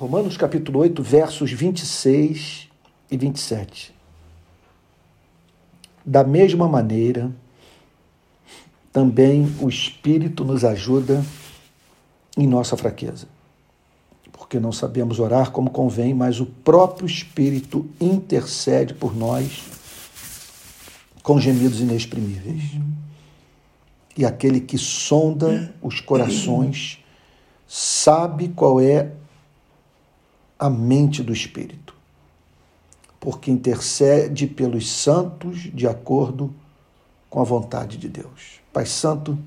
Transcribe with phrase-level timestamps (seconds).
[0.00, 2.68] Romanos capítulo 8, versos 26
[3.10, 3.94] e 27.
[6.02, 7.30] Da mesma maneira,
[8.90, 11.22] também o Espírito nos ajuda
[12.34, 13.28] em nossa fraqueza.
[14.32, 19.64] Porque não sabemos orar como convém, mas o próprio Espírito intercede por nós
[21.22, 22.72] com gemidos inexprimíveis.
[22.72, 22.92] Uhum.
[24.16, 27.04] E aquele que sonda os corações
[27.68, 29.19] sabe qual é
[30.60, 31.94] a mente do Espírito,
[33.18, 36.54] porque intercede pelos santos de acordo
[37.30, 38.60] com a vontade de Deus.
[38.70, 39.38] Pai Santo,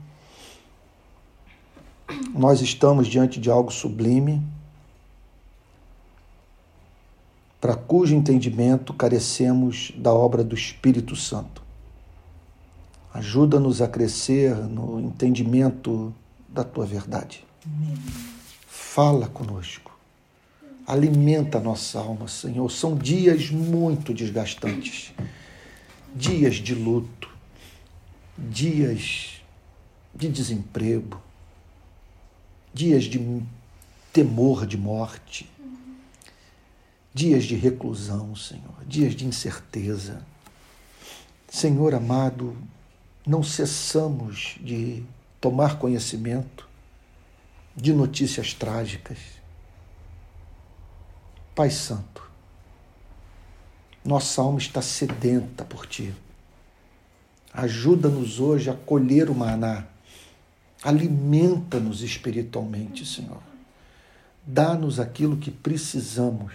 [2.33, 4.41] nós estamos diante de algo sublime,
[7.61, 11.61] para cujo entendimento carecemos da obra do Espírito Santo.
[13.13, 16.11] Ajuda-nos a crescer no entendimento
[16.49, 17.45] da tua verdade.
[17.65, 17.95] Amém.
[18.67, 19.92] Fala conosco.
[20.85, 22.69] Alimenta a nossa alma, Senhor.
[22.69, 25.13] São dias muito desgastantes,
[26.13, 27.29] dias de luto,
[28.37, 29.41] dias
[30.13, 31.21] de desemprego,
[32.73, 33.41] dias de
[34.11, 35.49] temor de morte,
[37.13, 40.25] dias de reclusão, Senhor, dias de incerteza.
[41.49, 42.57] Senhor amado,
[43.25, 45.03] não cessamos de
[45.39, 46.67] tomar conhecimento
[47.75, 49.17] de notícias trágicas.
[51.55, 52.21] Pai Santo,
[54.03, 56.13] nossa alma está sedenta por Ti.
[57.53, 59.85] Ajuda-nos hoje a colher o maná
[60.83, 63.41] Alimenta-nos espiritualmente, Senhor.
[64.45, 66.53] Dá-nos aquilo que precisamos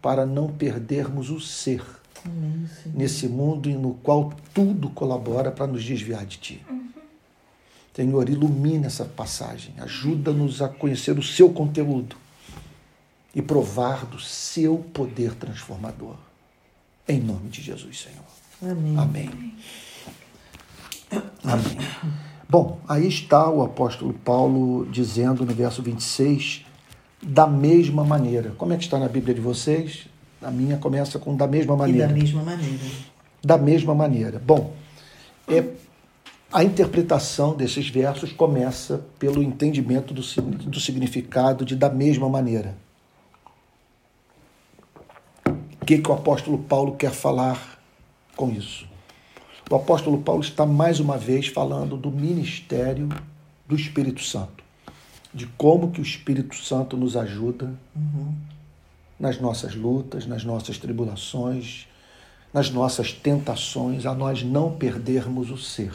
[0.00, 1.84] para não perdermos o ser
[2.24, 6.66] Amém, nesse mundo no qual tudo colabora para nos desviar de Ti.
[7.92, 12.16] Senhor, ilumina essa passagem, ajuda-nos a conhecer o Seu conteúdo
[13.34, 16.16] e provar do Seu poder transformador.
[17.08, 18.72] Em nome de Jesus, Senhor.
[18.72, 18.98] Amém.
[18.98, 19.54] Amém.
[21.44, 21.78] Amém.
[22.48, 26.66] Bom, aí está o apóstolo Paulo dizendo no verso 26,
[27.22, 28.50] da mesma maneira.
[28.58, 30.06] Como é que está na Bíblia de vocês?
[30.42, 32.06] A minha começa com da mesma maneira.
[32.06, 32.84] E da mesma maneira.
[33.42, 34.42] Da mesma maneira.
[34.44, 34.74] Bom,
[35.46, 35.64] é,
[36.52, 40.22] a interpretação desses versos começa pelo entendimento do,
[40.66, 42.74] do significado de da mesma maneira.
[45.80, 47.80] O que, que o apóstolo Paulo quer falar
[48.36, 48.86] com isso?
[49.70, 53.08] O apóstolo Paulo está mais uma vez falando do ministério
[53.66, 54.64] do Espírito Santo,
[55.32, 58.34] de como que o Espírito Santo nos ajuda uhum.
[59.18, 61.86] nas nossas lutas, nas nossas tribulações,
[62.52, 65.92] nas nossas tentações, a nós não perdermos o ser.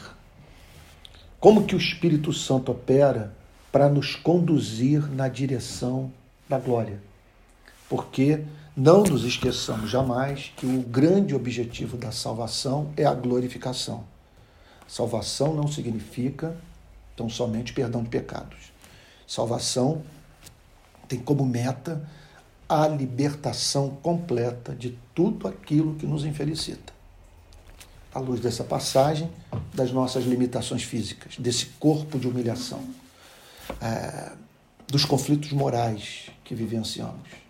[1.38, 3.34] Como que o Espírito Santo opera
[3.70, 6.10] para nos conduzir na direção
[6.48, 6.98] da glória?
[7.90, 8.42] Porque
[8.76, 14.04] não nos esqueçamos jamais que o grande objetivo da salvação é a glorificação.
[14.86, 16.54] Salvação não significa
[17.16, 18.70] tão somente perdão de pecados.
[19.26, 20.02] Salvação
[21.08, 22.06] tem como meta
[22.68, 26.92] a libertação completa de tudo aquilo que nos infelicita.
[28.12, 29.30] À luz dessa passagem,
[29.72, 32.84] das nossas limitações físicas, desse corpo de humilhação,
[33.80, 34.32] é,
[34.86, 37.46] dos conflitos morais que vivenciamos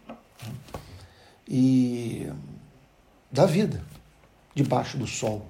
[1.48, 2.30] e
[3.30, 3.82] da vida
[4.54, 5.46] debaixo do sol.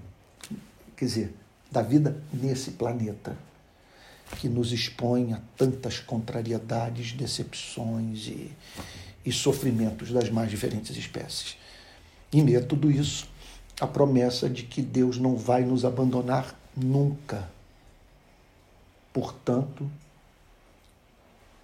[0.97, 1.35] Quer dizer,
[1.71, 3.37] da vida nesse planeta
[4.39, 8.51] que nos expõe a tantas contrariedades, decepções e,
[9.25, 11.57] e sofrimentos das mais diferentes espécies.
[12.33, 13.29] Em meio a tudo isso,
[13.81, 17.49] a promessa de que Deus não vai nos abandonar nunca.
[19.13, 19.89] Portanto,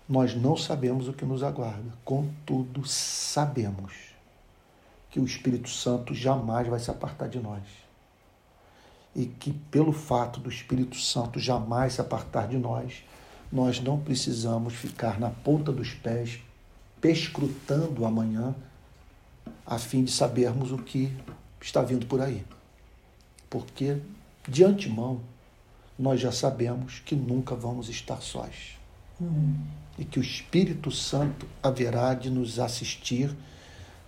[0.09, 4.12] nós não sabemos o que nos aguarda, contudo, sabemos
[5.13, 7.63] que o Espírito Santo jamais vai se apartar de nós.
[9.15, 13.05] E que, pelo fato do Espírito Santo jamais se apartar de nós,
[13.53, 16.41] nós não precisamos ficar na ponta dos pés,
[16.99, 18.55] pescrutando amanhã,
[19.67, 21.15] a fim de sabermos o que
[21.61, 22.43] está vindo por aí.
[23.51, 23.99] Porque,
[24.49, 25.21] de antemão,
[25.99, 28.79] nós já sabemos que nunca vamos estar sós.
[29.21, 29.59] Uhum.
[29.99, 33.37] E que o Espírito Santo haverá de nos assistir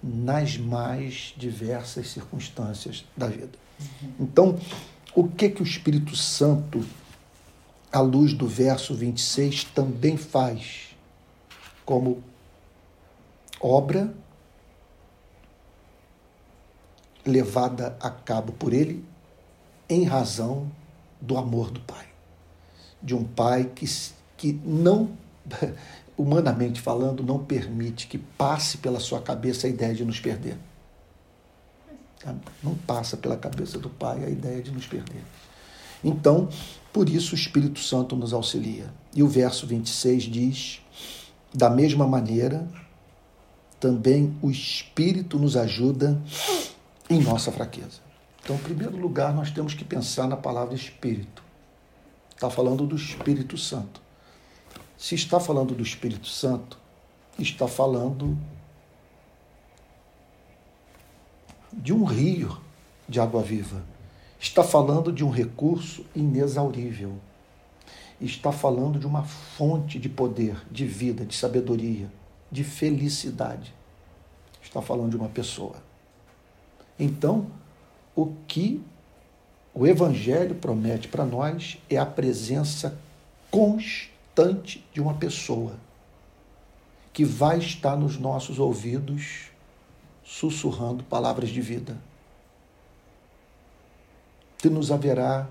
[0.06, 3.58] nas mais diversas circunstâncias da vida.
[4.20, 4.58] Então,
[5.14, 6.84] o que que o Espírito Santo,
[7.90, 10.94] à luz do verso 26, também faz
[11.86, 12.22] como
[13.58, 14.12] obra
[17.24, 19.02] levada a cabo por ele
[19.88, 20.70] em razão
[21.18, 22.06] do amor do Pai.
[23.02, 23.86] De um Pai que,
[24.36, 25.16] que não
[26.16, 30.56] humanamente falando, não permite que passe pela sua cabeça a ideia de nos perder.
[32.62, 35.22] Não passa pela cabeça do Pai a ideia de nos perder.
[36.02, 36.48] Então,
[36.92, 38.86] por isso o Espírito Santo nos auxilia.
[39.14, 40.80] E o verso 26 diz:
[41.52, 42.66] da mesma maneira,
[43.78, 46.20] também o Espírito nos ajuda
[47.08, 48.02] em nossa fraqueza.
[48.42, 51.42] Então, em primeiro lugar, nós temos que pensar na palavra Espírito.
[52.34, 54.03] Está falando do Espírito Santo.
[54.96, 56.78] Se está falando do Espírito Santo,
[57.38, 58.38] está falando
[61.72, 62.60] de um rio
[63.08, 63.82] de água viva.
[64.38, 67.16] Está falando de um recurso inexaurível.
[68.20, 72.10] Está falando de uma fonte de poder, de vida, de sabedoria,
[72.50, 73.74] de felicidade.
[74.62, 75.76] Está falando de uma pessoa.
[76.98, 77.48] Então,
[78.14, 78.80] o que
[79.74, 82.96] o Evangelho promete para nós é a presença
[83.50, 84.13] constante
[84.92, 85.76] de uma pessoa
[87.12, 89.50] que vai estar nos nossos ouvidos
[90.24, 91.96] sussurrando palavras de vida.
[94.58, 95.46] Que nos haverá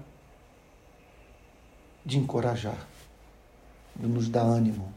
[2.05, 2.85] de encorajar,
[3.95, 4.93] de nos dar ânimo,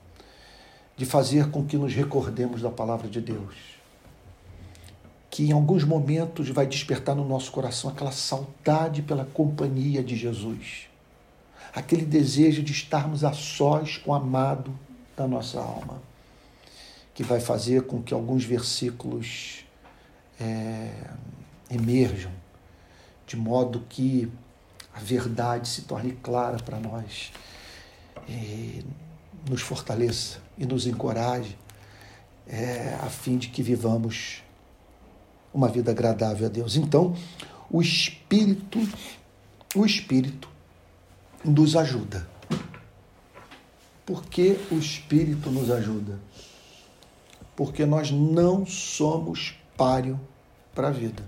[0.96, 3.54] de fazer com que nos recordemos da palavra de Deus.
[5.30, 10.88] Que em alguns momentos vai despertar no nosso coração aquela saudade pela companhia de Jesus,
[11.76, 14.76] aquele desejo de estarmos a sós com o amado
[15.14, 16.02] da nossa alma,
[17.12, 19.62] que vai fazer com que alguns versículos
[20.40, 20.90] é,
[21.70, 22.32] emerjam,
[23.26, 24.32] de modo que
[24.94, 27.31] a verdade se torne clara para nós,
[28.26, 28.82] e
[29.46, 31.58] nos fortaleça e nos encoraje,
[32.49, 34.43] é, a fim de que vivamos
[35.52, 36.75] uma vida agradável a Deus.
[36.75, 37.14] Então,
[37.70, 38.79] o Espírito,
[39.75, 40.56] o Espírito
[41.46, 42.26] nos ajuda.
[44.04, 46.19] Por que o Espírito nos ajuda?
[47.54, 50.20] Porque nós não somos páreo
[50.75, 51.22] para a vida.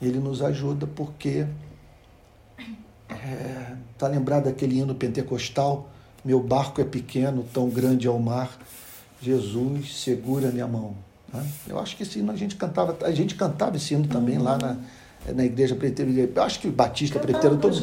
[0.00, 1.46] Ele nos ajuda porque
[3.08, 5.88] é, tá lembrado daquele hino pentecostal?
[6.24, 8.56] Meu barco é pequeno, tão grande é o mar.
[9.20, 10.96] Jesus segura minha mão.
[11.32, 11.46] Né?
[11.66, 14.58] Eu acho que esse hino a gente cantava, a gente cantava esse hino também lá
[14.58, 14.76] na,
[15.34, 16.30] na igreja presbiteriana.
[16.42, 17.76] Acho que Batista presbiteriano todo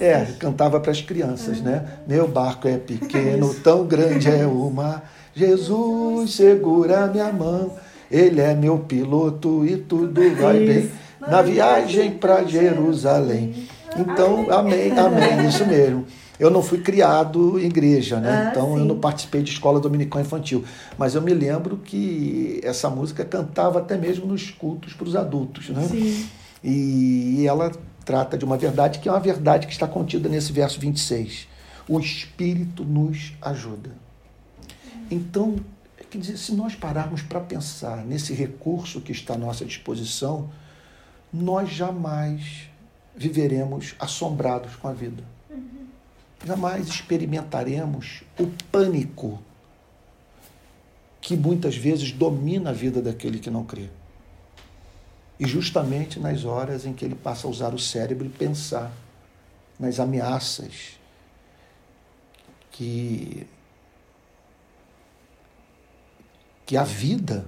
[0.00, 1.84] é cantava para as crianças, né?
[2.06, 5.10] Meu barco é pequeno, tão grande é o mar.
[5.34, 7.72] Jesus segura minha mão.
[8.10, 13.66] Ele é meu piloto e tudo vai bem na viagem para Jerusalém.
[13.96, 16.04] Então, amém, amém, isso mesmo.
[16.38, 18.46] Eu não fui criado em igreja, né?
[18.46, 18.80] Ah, então sim.
[18.80, 20.64] eu não participei de escola dominical infantil.
[20.98, 25.68] Mas eu me lembro que essa música cantava até mesmo nos cultos para os adultos,
[25.68, 25.86] né?
[25.88, 26.26] Sim.
[26.64, 27.70] E ela
[28.04, 31.46] trata de uma verdade que é uma verdade que está contida nesse verso 26.
[31.86, 33.92] O Espírito nos ajuda.
[35.10, 35.56] Então,
[36.14, 40.48] Quer dizer, se nós pararmos para pensar nesse recurso que está à nossa disposição,
[41.32, 42.68] nós jamais
[43.16, 45.24] viveremos assombrados com a vida.
[46.46, 49.42] Jamais experimentaremos o pânico
[51.20, 53.90] que muitas vezes domina a vida daquele que não crê.
[55.38, 58.92] E justamente nas horas em que ele passa a usar o cérebro e pensar
[59.78, 60.98] nas ameaças
[62.70, 63.46] que
[66.66, 67.46] que a vida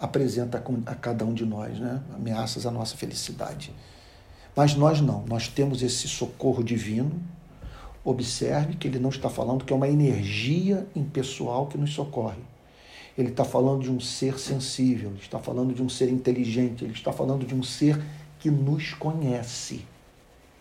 [0.00, 2.02] apresenta a cada um de nós, né?
[2.14, 3.74] ameaças à nossa felicidade.
[4.54, 7.22] Mas nós não, nós temos esse socorro divino.
[8.02, 12.40] Observe que ele não está falando que é uma energia impessoal que nos socorre.
[13.16, 16.92] Ele está falando de um ser sensível, ele está falando de um ser inteligente, ele
[16.92, 17.98] está falando de um ser
[18.38, 19.84] que nos conhece,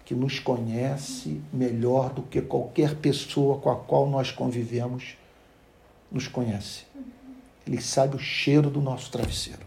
[0.05, 5.17] que nos conhece melhor do que qualquer pessoa com a qual nós convivemos
[6.09, 6.85] nos conhece.
[7.67, 9.65] Ele sabe o cheiro do nosso travesseiro.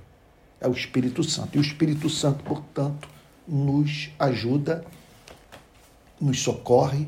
[0.61, 1.57] É o Espírito Santo.
[1.57, 3.09] E o Espírito Santo, portanto,
[3.47, 4.85] nos ajuda,
[6.21, 7.07] nos socorre,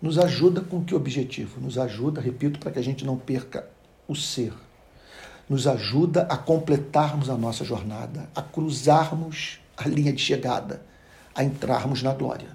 [0.00, 1.60] nos ajuda com que objetivo?
[1.60, 3.68] Nos ajuda, repito, para que a gente não perca
[4.06, 4.52] o ser.
[5.48, 10.82] Nos ajuda a completarmos a nossa jornada, a cruzarmos a linha de chegada,
[11.34, 12.48] a entrarmos na glória.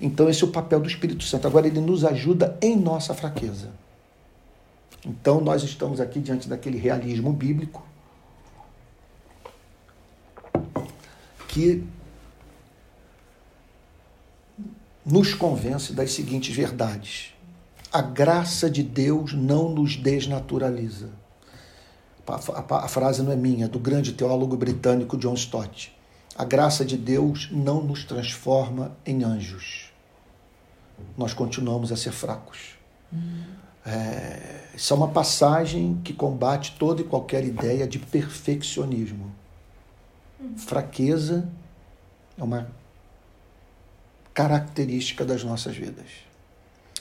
[0.00, 1.46] Então, esse é o papel do Espírito Santo.
[1.46, 3.70] Agora, ele nos ajuda em nossa fraqueza.
[5.04, 7.86] Então, nós estamos aqui diante daquele realismo bíblico
[11.48, 11.84] que
[15.04, 17.34] nos convence das seguintes verdades.
[17.92, 21.10] A graça de Deus não nos desnaturaliza.
[22.36, 25.96] A frase não é minha, é do grande teólogo britânico John Stott.
[26.36, 29.90] A graça de Deus não nos transforma em anjos.
[31.16, 32.76] Nós continuamos a ser fracos.
[33.12, 39.32] Hum É, isso é uma passagem que combate toda e qualquer ideia de perfeccionismo.
[40.56, 41.48] Fraqueza
[42.38, 42.68] é uma
[44.32, 46.06] característica das nossas vidas.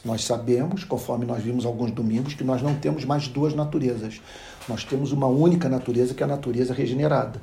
[0.03, 4.21] Nós sabemos, conforme nós vimos alguns domingos, que nós não temos mais duas naturezas.
[4.69, 7.41] Nós temos uma única natureza, que é a natureza regenerada.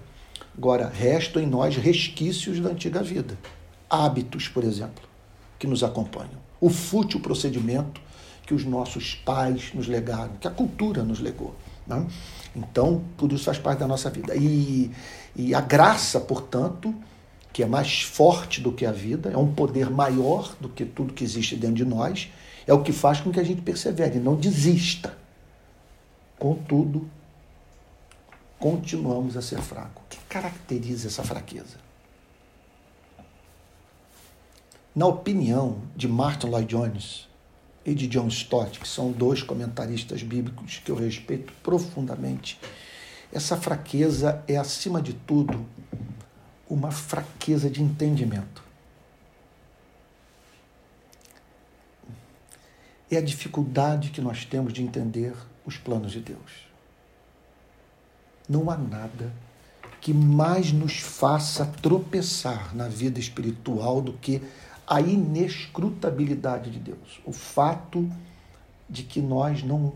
[0.56, 3.36] Agora, restam em nós resquícios da antiga vida.
[3.90, 5.02] Hábitos, por exemplo,
[5.58, 6.46] que nos acompanham.
[6.60, 8.00] O fútil procedimento
[8.46, 11.52] que os nossos pais nos legaram, que a cultura nos legou.
[11.84, 12.06] Né?
[12.54, 14.36] Então, tudo isso faz parte da nossa vida.
[14.36, 14.90] E,
[15.34, 16.94] e a graça, portanto,
[17.52, 21.12] que é mais forte do que a vida, é um poder maior do que tudo
[21.12, 22.30] que existe dentro de nós,
[22.66, 25.16] é o que faz com que a gente persevere, não desista.
[26.38, 27.08] Contudo,
[28.58, 30.02] continuamos a ser fracos.
[30.04, 31.76] O que caracteriza essa fraqueza?
[34.94, 37.28] Na opinião de Martin Lloyd Jones
[37.84, 42.58] e de John Stott, que são dois comentaristas bíblicos que eu respeito profundamente,
[43.32, 45.66] essa fraqueza é, acima de tudo,
[46.68, 48.64] uma fraqueza de entendimento.
[53.10, 55.34] É a dificuldade que nós temos de entender
[55.64, 56.66] os planos de Deus.
[58.48, 59.32] Não há nada
[60.00, 64.40] que mais nos faça tropeçar na vida espiritual do que
[64.86, 67.20] a inescrutabilidade de Deus.
[67.24, 68.08] O fato
[68.88, 69.92] de que nós não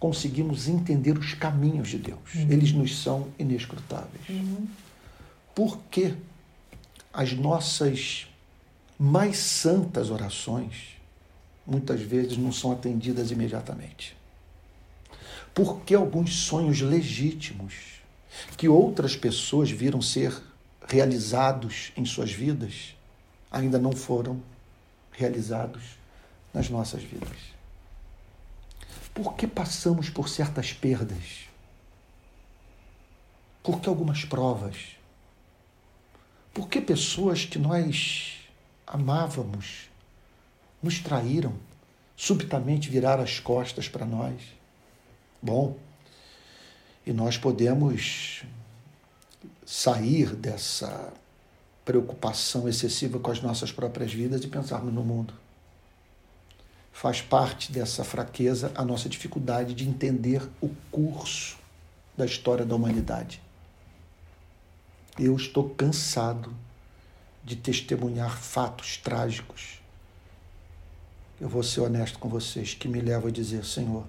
[0.00, 2.34] conseguimos entender os caminhos de Deus.
[2.34, 2.50] Uhum.
[2.50, 4.28] Eles nos são inescrutáveis.
[4.28, 4.66] Uhum.
[5.54, 6.14] Por que
[7.12, 8.26] as nossas
[8.98, 10.98] mais santas orações
[11.66, 14.16] muitas vezes não são atendidas imediatamente?
[15.54, 18.02] Por que alguns sonhos legítimos
[18.56, 20.36] que outras pessoas viram ser
[20.84, 22.96] realizados em suas vidas
[23.50, 24.42] ainda não foram
[25.12, 25.82] realizados
[26.52, 27.38] nas nossas vidas?
[29.14, 31.48] Por que passamos por certas perdas?
[33.62, 34.96] Por que algumas provas?
[36.52, 38.40] Por que pessoas que nós
[38.84, 39.88] amávamos
[40.82, 41.54] nos traíram,
[42.16, 44.53] subitamente viraram as costas para nós?
[45.44, 45.76] Bom,
[47.04, 48.44] e nós podemos
[49.66, 51.12] sair dessa
[51.84, 55.34] preocupação excessiva com as nossas próprias vidas e pensarmos no mundo.
[56.94, 61.58] Faz parte dessa fraqueza a nossa dificuldade de entender o curso
[62.16, 63.42] da história da humanidade.
[65.18, 66.56] Eu estou cansado
[67.44, 69.78] de testemunhar fatos trágicos.
[71.38, 74.06] Eu vou ser honesto com vocês, que me levam a dizer: Senhor,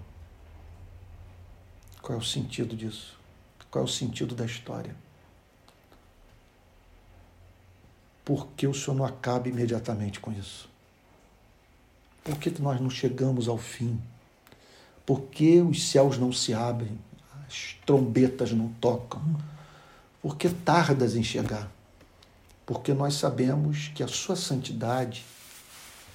[2.06, 3.18] qual é o sentido disso?
[3.72, 4.96] Qual é o sentido da história?
[8.24, 10.70] Por que o Senhor não acaba imediatamente com isso?
[12.24, 14.00] Por que nós não chegamos ao fim?
[15.04, 16.96] Por que os céus não se abrem?
[17.48, 19.24] As trombetas não tocam?
[20.22, 21.72] Por que tardas em chegar?
[22.68, 25.26] Porque nós sabemos que a sua santidade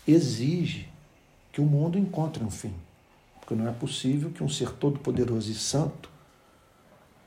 [0.06, 0.88] exige
[1.52, 2.74] que o mundo encontre um fim.
[3.50, 6.08] Porque não é possível que um ser todo-poderoso e santo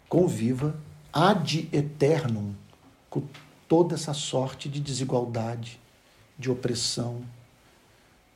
[0.08, 0.74] conviva
[1.12, 2.54] ad eternum
[3.10, 3.24] com
[3.68, 5.78] toda essa sorte de desigualdade,
[6.40, 7.22] de opressão,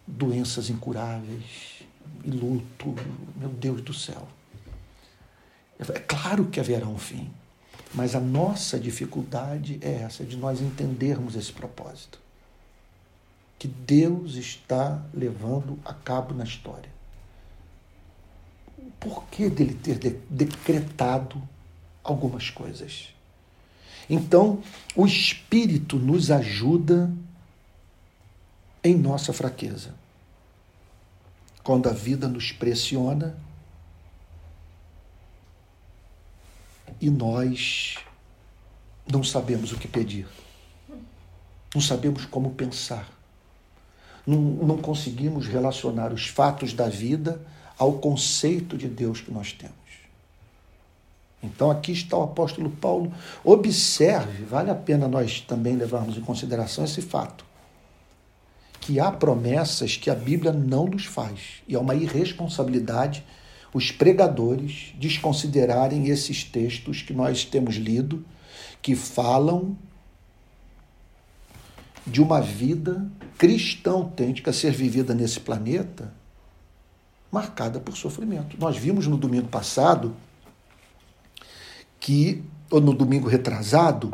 [0.06, 1.86] doenças incuráveis
[2.26, 2.94] e luto.
[3.38, 4.28] Meu Deus do céu.
[5.80, 7.32] É claro que haverá um fim,
[7.94, 12.20] mas a nossa dificuldade é essa, de nós entendermos esse propósito.
[13.58, 16.97] Que Deus está levando a cabo na história
[19.00, 21.42] porquê dele ter de decretado
[22.04, 23.14] algumas coisas.
[24.10, 24.62] Então,
[24.96, 27.12] o Espírito nos ajuda
[28.84, 29.94] em nossa fraqueza.
[31.64, 33.38] Quando a vida nos pressiona
[37.02, 37.98] e nós
[39.12, 40.28] não sabemos o que pedir,
[41.76, 43.10] não sabemos como pensar,
[44.26, 47.46] não, não conseguimos relacionar os fatos da vida
[47.78, 49.76] ao conceito de Deus que nós temos.
[51.42, 53.14] Então aqui está o apóstolo Paulo.
[53.44, 57.46] Observe, vale a pena nós também levarmos em consideração esse fato.
[58.80, 61.62] Que há promessas que a Bíblia não nos faz.
[61.68, 63.24] E é uma irresponsabilidade
[63.74, 68.26] os pregadores desconsiderarem esses textos que nós temos lido,
[68.82, 69.78] que falam
[72.06, 73.06] de uma vida
[73.38, 76.12] cristã autêntica a ser vivida nesse planeta
[77.32, 78.58] marcada por sofrimento.
[78.60, 80.16] Nós vimos no domingo passado
[82.00, 84.14] que, ou no domingo retrasado,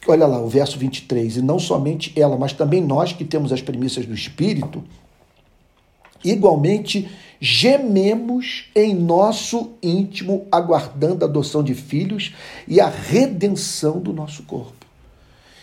[0.00, 3.52] que olha lá o verso 23, e não somente ela, mas também nós que temos
[3.52, 4.82] as premissas do Espírito,
[6.24, 7.08] igualmente
[7.40, 12.34] gememos em nosso íntimo, aguardando a adoção de filhos
[12.66, 14.86] e a redenção do nosso corpo.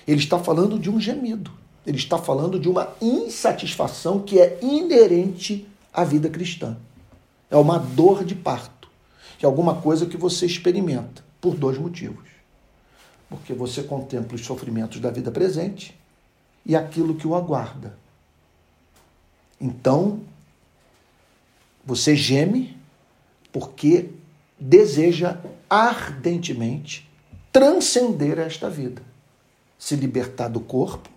[0.08, 1.52] Ele está falando de um gemido.
[1.86, 6.78] Ele está falando de uma insatisfação que é inerente à vida cristã.
[7.50, 8.90] É uma dor de parto,
[9.38, 12.28] que é alguma coisa que você experimenta por dois motivos.
[13.30, 15.98] Porque você contempla os sofrimentos da vida presente
[16.66, 17.98] e aquilo que o aguarda.
[19.60, 20.22] Então,
[21.86, 22.78] você geme
[23.52, 24.10] porque
[24.60, 25.38] deseja
[25.70, 27.10] ardentemente
[27.52, 29.02] transcender esta vida,
[29.78, 31.10] se libertar do corpo.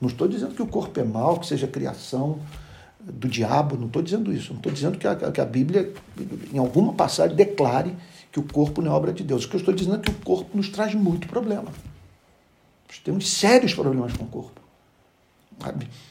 [0.00, 2.40] Não estou dizendo que o corpo é mal, que seja criação
[3.04, 4.50] do diabo, não estou dizendo isso.
[4.50, 5.92] Não estou dizendo que a, que a Bíblia,
[6.52, 7.94] em alguma passagem, declare
[8.30, 9.44] que o corpo não é obra de Deus.
[9.44, 11.70] O que eu estou dizendo é que o corpo nos traz muito problema.
[12.88, 14.60] Nós temos sérios problemas com o corpo.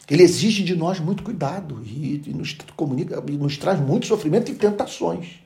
[0.10, 4.51] Ele exige de nós muito cuidado e, e nos comunica, e nos traz muito sofrimento
[4.51, 5.39] e tentações.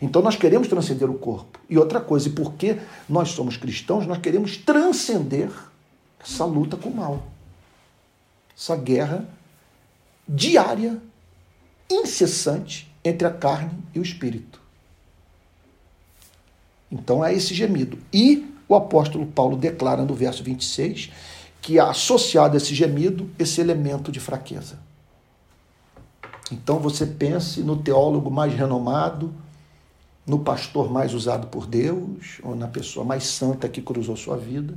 [0.00, 1.58] Então nós queremos transcender o corpo.
[1.68, 5.50] E outra coisa, e porque nós somos cristãos, nós queremos transcender
[6.20, 7.26] essa luta com o mal.
[8.56, 9.28] Essa guerra
[10.28, 11.00] diária,
[11.90, 14.60] incessante entre a carne e o espírito.
[16.90, 17.98] Então é esse gemido.
[18.12, 21.10] E o apóstolo Paulo declara no verso 26
[21.60, 24.78] que associado a esse gemido esse elemento de fraqueza.
[26.50, 29.34] Então você pense no teólogo mais renomado,
[30.26, 34.74] no pastor mais usado por Deus, ou na pessoa mais santa que cruzou sua vida.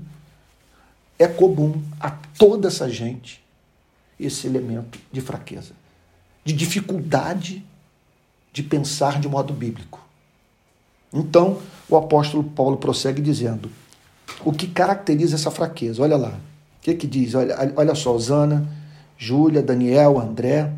[1.19, 3.40] É comum a toda essa gente
[4.21, 5.73] esse elemento de fraqueza,
[6.43, 7.63] de dificuldade
[8.53, 9.99] de pensar de modo bíblico.
[11.13, 11.59] Então,
[11.89, 13.69] o apóstolo Paulo prossegue dizendo:
[14.43, 16.01] o que caracteriza essa fraqueza?
[16.01, 16.29] Olha lá.
[16.29, 17.35] O que, que diz?
[17.35, 18.67] Olha, olha só, Zana,
[19.17, 20.71] Júlia, Daniel, André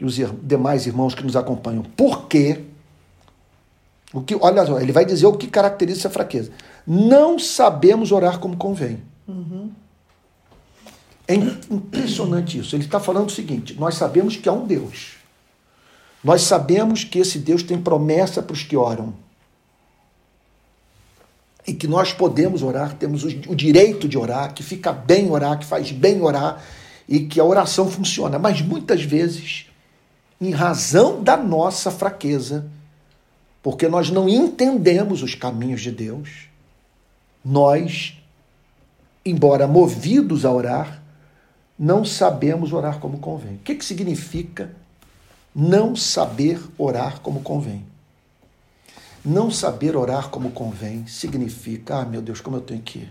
[0.00, 1.82] e os demais irmãos que nos acompanham.
[1.96, 2.64] Por quê?
[4.12, 6.50] O que, olha só, ele vai dizer o que caracteriza essa fraqueza.
[6.86, 9.02] Não sabemos orar como convém.
[9.28, 9.70] Uhum.
[11.28, 12.76] É impressionante isso.
[12.76, 15.16] Ele está falando o seguinte: nós sabemos que há um Deus.
[16.22, 19.14] Nós sabemos que esse Deus tem promessa para os que oram
[21.66, 25.64] e que nós podemos orar, temos o direito de orar, que fica bem orar, que
[25.64, 26.62] faz bem orar
[27.08, 28.38] e que a oração funciona.
[28.38, 29.66] Mas muitas vezes,
[30.40, 32.70] em razão da nossa fraqueza,
[33.62, 36.48] porque nós não entendemos os caminhos de Deus,
[37.44, 38.16] nós,
[39.24, 41.02] embora movidos a orar,
[41.78, 43.56] não sabemos orar como convém.
[43.56, 44.70] O que, que significa
[45.54, 47.84] não saber orar como convém?
[49.24, 53.08] Não saber orar como convém significa, ah, meu Deus, como eu tenho que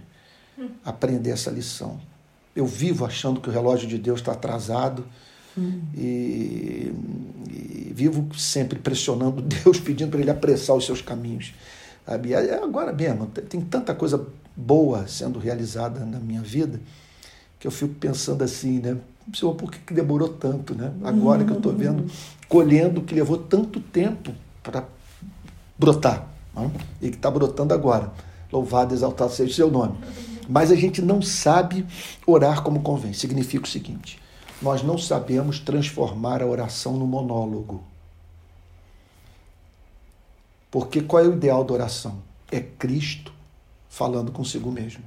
[0.83, 1.99] aprender essa lição.
[2.55, 5.05] Eu vivo achando que o relógio de Deus está atrasado
[5.57, 5.81] hum.
[5.93, 6.93] e,
[7.49, 11.53] e, vivo sempre pressionando Deus, pedindo para Ele apressar os seus caminhos.
[12.05, 12.33] Sabe?
[12.33, 14.25] Agora mesmo, tem tanta coisa
[14.55, 16.79] boa sendo realizada na minha vida
[17.59, 18.97] que eu fico pensando assim, né?
[19.33, 20.93] Senhor, por que, que demorou tanto, né?
[21.03, 22.05] Agora que eu estou vendo,
[22.47, 24.85] colhendo que levou tanto tempo para
[25.77, 26.27] brotar.
[26.55, 26.71] Né?
[27.01, 28.11] E que está brotando agora.
[28.51, 29.97] Louvado, exaltado seja o seu nome.
[30.47, 31.85] Mas a gente não sabe
[32.25, 33.13] orar como convém.
[33.13, 34.21] Significa o seguinte:
[34.61, 37.83] nós não sabemos transformar a oração no monólogo.
[40.69, 42.19] Porque qual é o ideal da oração?
[42.51, 43.33] É Cristo
[43.89, 45.03] falando consigo mesmo.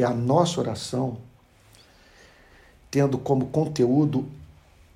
[0.00, 1.18] É a nossa oração
[2.90, 4.26] tendo como conteúdo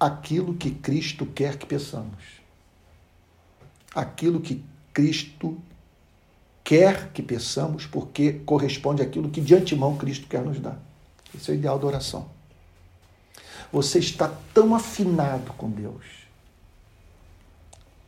[0.00, 2.42] aquilo que Cristo quer que peçamos
[3.94, 5.58] aquilo que Cristo
[6.64, 10.80] quer que peçamos, porque corresponde àquilo que de antemão Cristo quer nos dar.
[11.34, 12.28] Esse é o ideal da oração.
[13.72, 16.04] Você está tão afinado com Deus,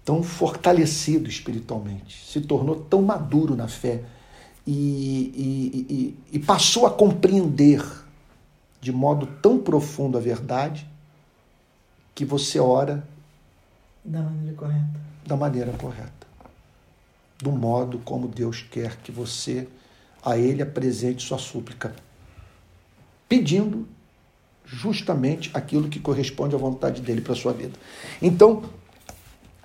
[0.05, 4.05] tão fortalecido espiritualmente, se tornou tão maduro na fé
[4.67, 5.87] e, e,
[6.33, 7.85] e, e passou a compreender
[8.81, 10.89] de modo tão profundo a verdade
[12.15, 13.07] que você ora
[14.05, 16.27] da maneira correta da maneira correta,
[17.41, 19.67] do modo como Deus quer que você
[20.23, 21.95] a Ele apresente sua súplica,
[23.29, 23.89] pedindo
[24.65, 27.79] justamente aquilo que corresponde à vontade dele para a sua vida.
[28.21, 28.65] Então,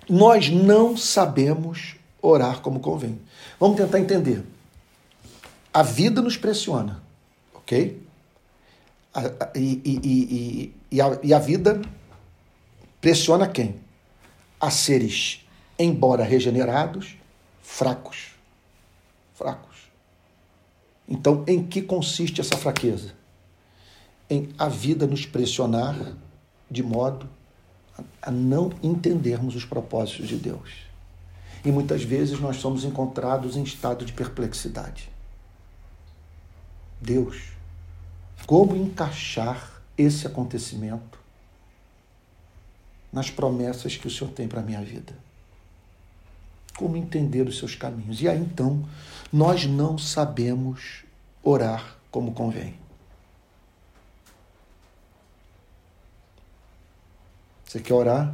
[0.09, 3.19] nós não sabemos orar como convém.
[3.59, 4.43] Vamos tentar entender.
[5.73, 7.01] A vida nos pressiona,
[7.53, 8.01] ok?
[9.55, 11.81] e, e, e, a, e a vida
[13.01, 13.75] pressiona quem?
[14.59, 15.45] A seres
[15.79, 17.15] embora regenerados,
[17.61, 18.35] fracos.
[19.33, 19.77] Fracos.
[21.07, 23.13] Então, em que consiste essa fraqueza?
[24.29, 25.95] Em a vida nos pressionar
[26.69, 27.27] de modo
[28.21, 30.83] a não entendermos os propósitos de Deus.
[31.65, 35.09] E muitas vezes nós somos encontrados em estado de perplexidade.
[37.01, 37.51] Deus,
[38.45, 41.19] como encaixar esse acontecimento
[43.11, 45.13] nas promessas que o Senhor tem para a minha vida?
[46.77, 48.21] Como entender os seus caminhos?
[48.21, 48.87] E aí então,
[49.31, 51.03] nós não sabemos
[51.43, 52.75] orar como convém.
[57.65, 58.33] Você quer orar,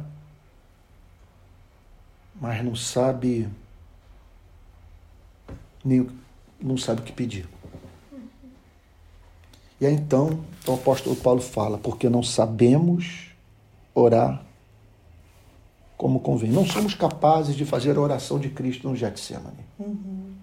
[2.40, 3.48] mas não sabe
[5.84, 6.08] nem
[6.60, 7.46] não sabe o que pedir.
[9.80, 13.30] E aí então o apóstolo Paulo fala, porque não sabemos
[13.94, 14.42] orar
[15.96, 16.50] como convém.
[16.50, 19.64] Não somos capazes de fazer a oração de Cristo no Getsemane.
[19.78, 20.34] Uhum.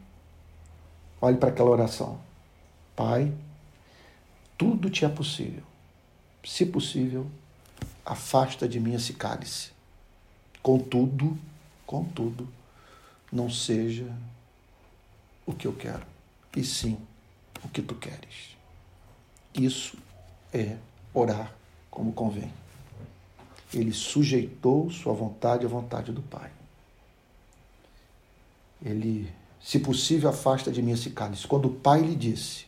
[1.22, 2.19] Olhe para aquela oração.
[2.96, 3.32] Pai,
[4.58, 5.63] tudo te é possível.
[6.43, 7.28] Se possível,
[8.06, 9.72] afasta de mim esse cálice.
[10.62, 11.38] Contudo,
[11.86, 12.48] contudo,
[13.32, 14.08] não seja
[15.46, 16.04] o que eu quero,
[16.56, 16.98] e sim
[17.63, 18.52] o que tu queres.
[19.53, 19.97] Isso
[20.51, 20.77] é
[21.13, 21.53] orar
[21.89, 22.51] como convém.
[23.73, 26.51] Ele sujeitou sua vontade à vontade do Pai.
[28.83, 31.47] Ele, se possível, afasta de mim esse cálice.
[31.47, 32.65] Quando o Pai lhe disse: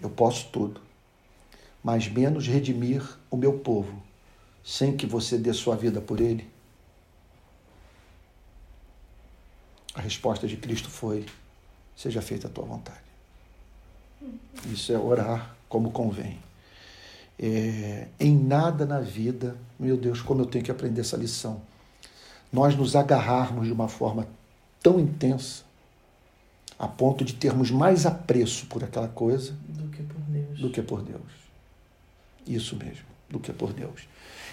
[0.00, 0.80] Eu posso tudo,
[1.82, 4.02] mas menos redimir o meu povo,
[4.64, 6.48] sem que você dê sua vida por ele?
[9.94, 11.24] A resposta de Cristo foi:
[11.96, 13.05] Seja feita a tua vontade.
[14.72, 16.38] Isso é orar como convém.
[17.38, 21.60] É, em nada na vida, meu Deus, como eu tenho que aprender essa lição.
[22.52, 24.26] Nós nos agarrarmos de uma forma
[24.82, 25.64] tão intensa,
[26.78, 30.60] a ponto de termos mais apreço por aquela coisa do que por Deus.
[30.60, 31.32] Do que por Deus.
[32.46, 34.08] Isso mesmo, do que por Deus.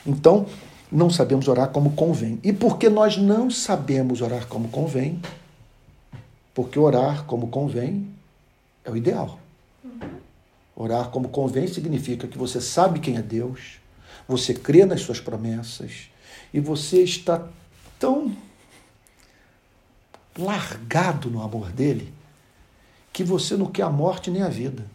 [0.06, 0.46] Então,
[0.92, 2.40] não sabemos orar como convém.
[2.44, 5.22] E porque nós não sabemos orar como convém,
[6.54, 8.08] porque orar como convém
[8.84, 9.40] é o ideal.
[10.76, 13.80] Orar como convém significa que você sabe quem é Deus,
[14.28, 16.10] você crê nas suas promessas
[16.54, 17.48] e você está
[18.00, 18.36] tão
[20.38, 22.12] largado no amor dele
[23.12, 24.86] que você não quer a morte nem a vida.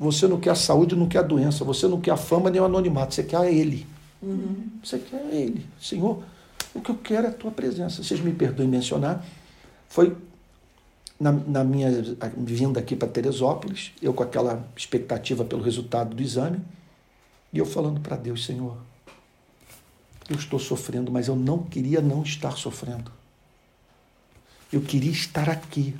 [0.00, 1.64] Você não quer a saúde, não quer a doença.
[1.64, 3.14] Você não quer a fama nem o anonimato.
[3.14, 3.86] Você quer a Ele.
[4.22, 4.68] Uhum.
[4.82, 5.66] Você quer a Ele.
[5.80, 6.22] Senhor,
[6.74, 8.02] o que eu quero é a tua presença.
[8.02, 9.24] Vocês me perdoem mencionar.
[9.88, 10.16] Foi
[11.18, 11.90] na, na minha
[12.36, 16.60] vinda aqui para Teresópolis, eu com aquela expectativa pelo resultado do exame,
[17.52, 18.76] e eu falando para Deus, Senhor,
[20.28, 23.10] eu estou sofrendo, mas eu não queria não estar sofrendo.
[24.70, 25.94] Eu queria estar aqui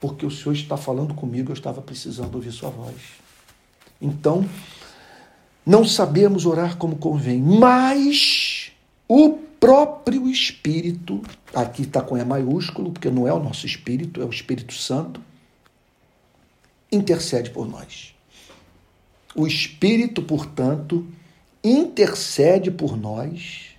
[0.00, 2.96] porque o Senhor está falando comigo, eu estava precisando ouvir Sua voz.
[4.00, 4.48] Então,
[5.64, 8.72] não sabemos orar como convém, mas
[9.06, 11.22] o próprio Espírito,
[11.54, 15.22] aqui está com E maiúsculo, porque não é o nosso Espírito, é o Espírito Santo,
[16.90, 18.14] intercede por nós.
[19.34, 21.06] O Espírito, portanto,
[21.62, 23.76] intercede por nós,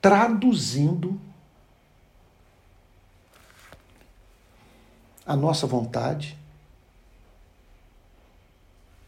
[0.00, 1.20] traduzindo
[5.26, 6.36] a nossa vontade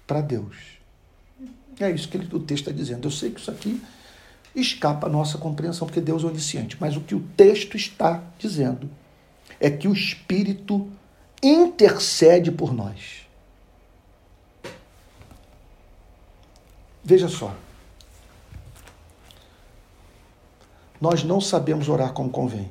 [0.07, 0.72] para Deus.
[1.81, 3.07] É isso que ele, o texto está dizendo.
[3.07, 3.83] Eu sei que isso aqui
[4.55, 8.91] escapa à nossa compreensão, porque Deus é onisciente, mas o que o texto está dizendo
[9.59, 10.91] é que o Espírito
[11.43, 13.27] intercede por nós.
[17.05, 17.55] Veja só.
[21.01, 22.71] Nós não sabemos orar como convém.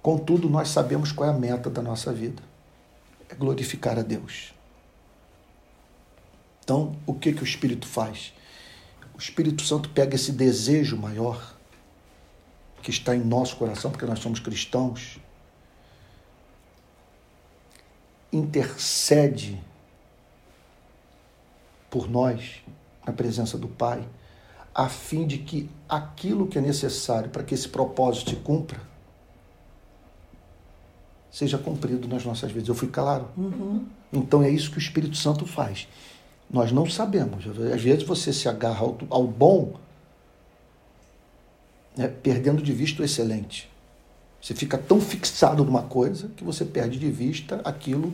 [0.00, 2.42] Contudo, nós sabemos qual é a meta da nossa vida:
[3.28, 4.53] é glorificar a Deus.
[6.64, 8.32] Então, o que, que o Espírito faz?
[9.14, 11.54] O Espírito Santo pega esse desejo maior
[12.82, 15.18] que está em nosso coração, porque nós somos cristãos,
[18.32, 19.62] intercede
[21.90, 22.62] por nós
[23.06, 24.06] na presença do Pai,
[24.74, 28.80] a fim de que aquilo que é necessário para que esse propósito se cumpra
[31.30, 32.68] seja cumprido nas nossas vidas.
[32.68, 33.28] Eu fui claro?
[33.36, 33.86] Uhum.
[34.12, 35.88] Então é isso que o Espírito Santo faz.
[36.50, 37.44] Nós não sabemos.
[37.72, 39.74] Às vezes você se agarra ao, ao bom,
[41.96, 43.70] né, perdendo de vista o excelente.
[44.40, 48.12] Você fica tão fixado numa coisa que você perde de vista aquilo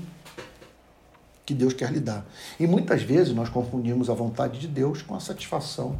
[1.44, 2.24] que Deus quer lhe dar.
[2.60, 5.98] E muitas vezes nós confundimos a vontade de Deus com a satisfação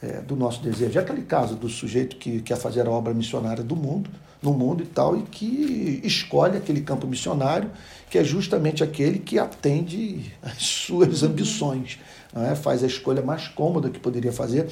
[0.00, 0.96] é, do nosso desejo.
[0.98, 4.08] É aquele caso do sujeito que quer fazer a obra missionária do mundo,
[4.42, 7.70] no mundo e tal, e que escolhe aquele campo missionário,
[8.10, 11.98] que é justamente aquele que atende às suas ambições.
[12.34, 12.54] É?
[12.54, 14.68] Faz a escolha mais cômoda que poderia fazer,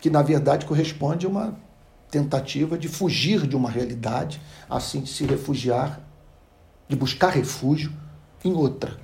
[0.00, 1.58] que na verdade corresponde a uma
[2.10, 6.00] tentativa de fugir de uma realidade, assim de se refugiar,
[6.88, 7.92] de buscar refúgio
[8.44, 8.96] em outra.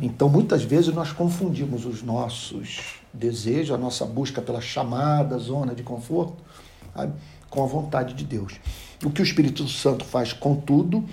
[0.00, 5.82] Então, muitas vezes, nós confundimos os nossos desejos, a nossa busca pela chamada zona de
[5.82, 6.42] conforto,
[6.94, 7.12] sabe?
[7.48, 8.60] com a vontade de Deus.
[9.04, 11.04] O que o Espírito Santo faz, contudo,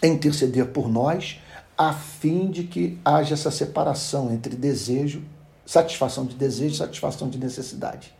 [0.00, 1.38] é interceder por nós,
[1.76, 5.22] a fim de que haja essa separação entre desejo,
[5.64, 8.14] satisfação de desejo e satisfação de necessidade.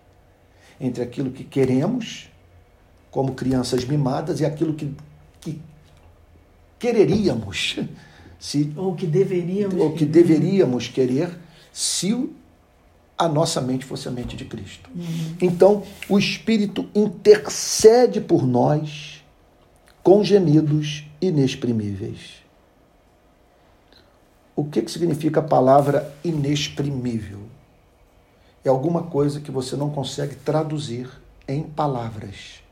[0.79, 2.29] Entre aquilo que queremos,
[3.11, 4.95] como crianças mimadas, e aquilo que,
[5.41, 5.61] que
[6.79, 7.79] quereríamos.
[8.39, 11.39] Se, ou que deveríamos ou que deveríamos querer
[11.73, 12.13] se
[13.19, 14.91] a nossa mente fosse a mente de Cristo.
[14.95, 15.37] Uhum.
[15.41, 19.25] Então, o Espírito intercede por nós
[20.03, 22.45] com gemidos inexprimíveis.
[24.55, 27.41] O que, que significa a palavra inexprimível?
[28.65, 31.09] É alguma coisa que você não consegue traduzir
[31.47, 32.63] em palavras.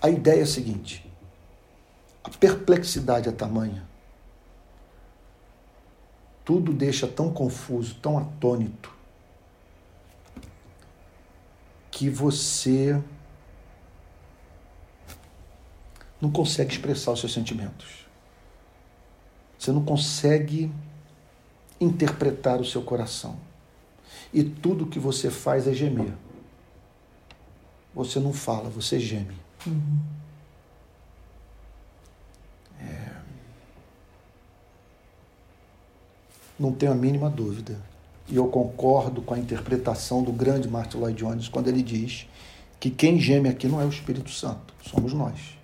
[0.00, 1.04] A ideia é a seguinte:
[2.22, 3.84] a perplexidade é tamanha.
[6.46, 8.94] Tudo deixa tão confuso, tão atônito,
[11.90, 13.02] que você
[16.20, 18.06] não consegue expressar os seus sentimentos.
[19.58, 20.72] Você não consegue
[21.80, 23.36] interpretar o seu coração.
[24.32, 26.12] E tudo que você faz é gemer.
[27.92, 29.36] Você não fala, você geme.
[29.66, 30.15] Uhum.
[36.58, 37.78] Não tenho a mínima dúvida.
[38.28, 42.26] E eu concordo com a interpretação do grande Martin Lloyd Jones quando ele diz
[42.80, 45.56] que quem geme aqui não é o Espírito Santo, somos nós.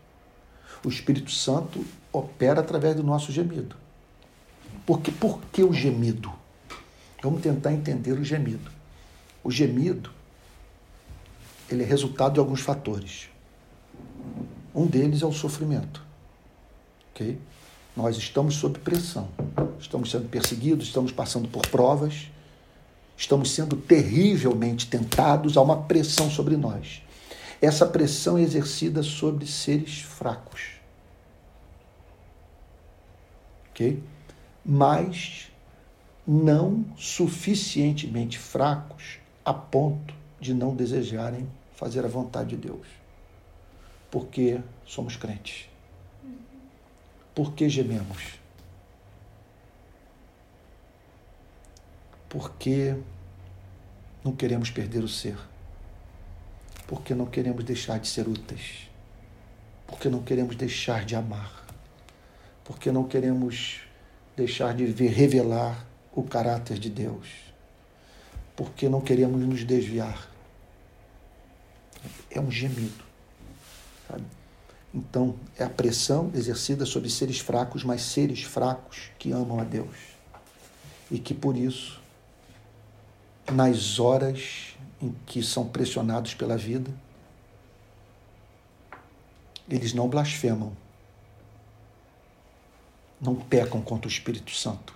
[0.85, 3.77] O Espírito Santo opera através do nosso gemido.
[4.87, 6.33] Porque, por que o gemido?
[7.23, 8.71] Vamos tentar entender o gemido.
[9.45, 10.11] O gemido
[11.71, 13.29] ele é resultado de alguns fatores.
[14.75, 16.03] Um deles é o sofrimento.
[17.11, 17.39] ok?
[17.97, 19.29] Nós estamos sob pressão,
[19.79, 22.29] estamos sendo perseguidos, estamos passando por provas,
[23.17, 27.03] estamos sendo terrivelmente tentados, há uma pressão sobre nós.
[27.61, 30.73] Essa pressão é exercida sobre seres fracos.
[33.71, 34.03] Ok?
[34.65, 35.49] Mas
[36.27, 42.87] não suficientemente fracos a ponto de não desejarem fazer a vontade de Deus.
[44.11, 45.72] Porque somos crentes.
[47.35, 48.39] Por que gememos?
[52.29, 52.95] Porque
[54.25, 55.39] não queremos perder o ser.
[56.87, 58.91] Porque não queremos deixar de ser úteis.
[59.87, 61.65] Porque não queremos deixar de amar.
[62.65, 63.81] Porque não queremos
[64.37, 67.29] deixar de ver, revelar o caráter de Deus.
[68.55, 70.29] Porque não queremos nos desviar.
[72.31, 73.05] É um gemido.
[74.09, 74.42] Sabe?
[74.95, 79.97] Então, é a pressão exercida sobre seres fracos, mas seres fracos que amam a Deus.
[81.11, 82.01] E que por isso,
[83.51, 86.91] nas horas em que são pressionados pela vida,
[89.69, 90.73] eles não blasfemam,
[93.21, 94.95] não pecam contra o Espírito Santo,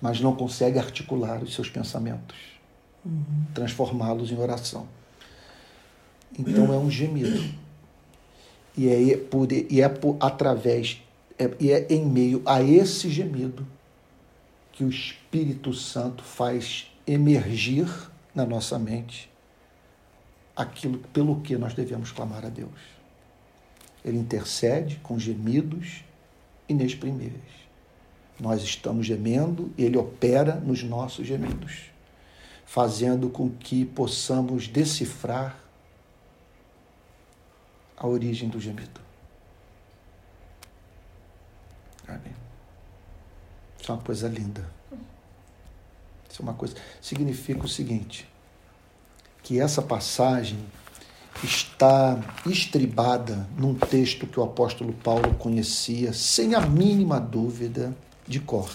[0.00, 2.36] mas não conseguem articular os seus pensamentos,
[3.04, 3.46] uhum.
[3.54, 4.88] transformá-los em oração.
[6.36, 7.54] Então é um gemido.
[8.76, 11.02] E é por, e é por através,
[11.38, 13.66] é, e é em meio a esse gemido
[14.72, 17.88] que o Espírito Santo faz emergir
[18.34, 19.28] na nossa mente
[20.54, 22.70] aquilo pelo que nós devemos clamar a Deus.
[24.04, 26.04] Ele intercede com gemidos
[26.68, 27.68] inexprimíveis.
[28.38, 31.90] Nós estamos gemendo, ele opera nos nossos gemidos,
[32.64, 35.58] fazendo com que possamos decifrar
[37.98, 39.00] a origem do gemido.
[42.06, 42.34] Amém.
[43.80, 44.68] Isso é uma coisa linda.
[46.30, 46.76] Isso é uma coisa.
[47.00, 48.28] Significa o seguinte:
[49.42, 50.58] que essa passagem
[51.42, 58.70] está estribada num texto que o apóstolo Paulo conhecia sem a mínima dúvida de cor.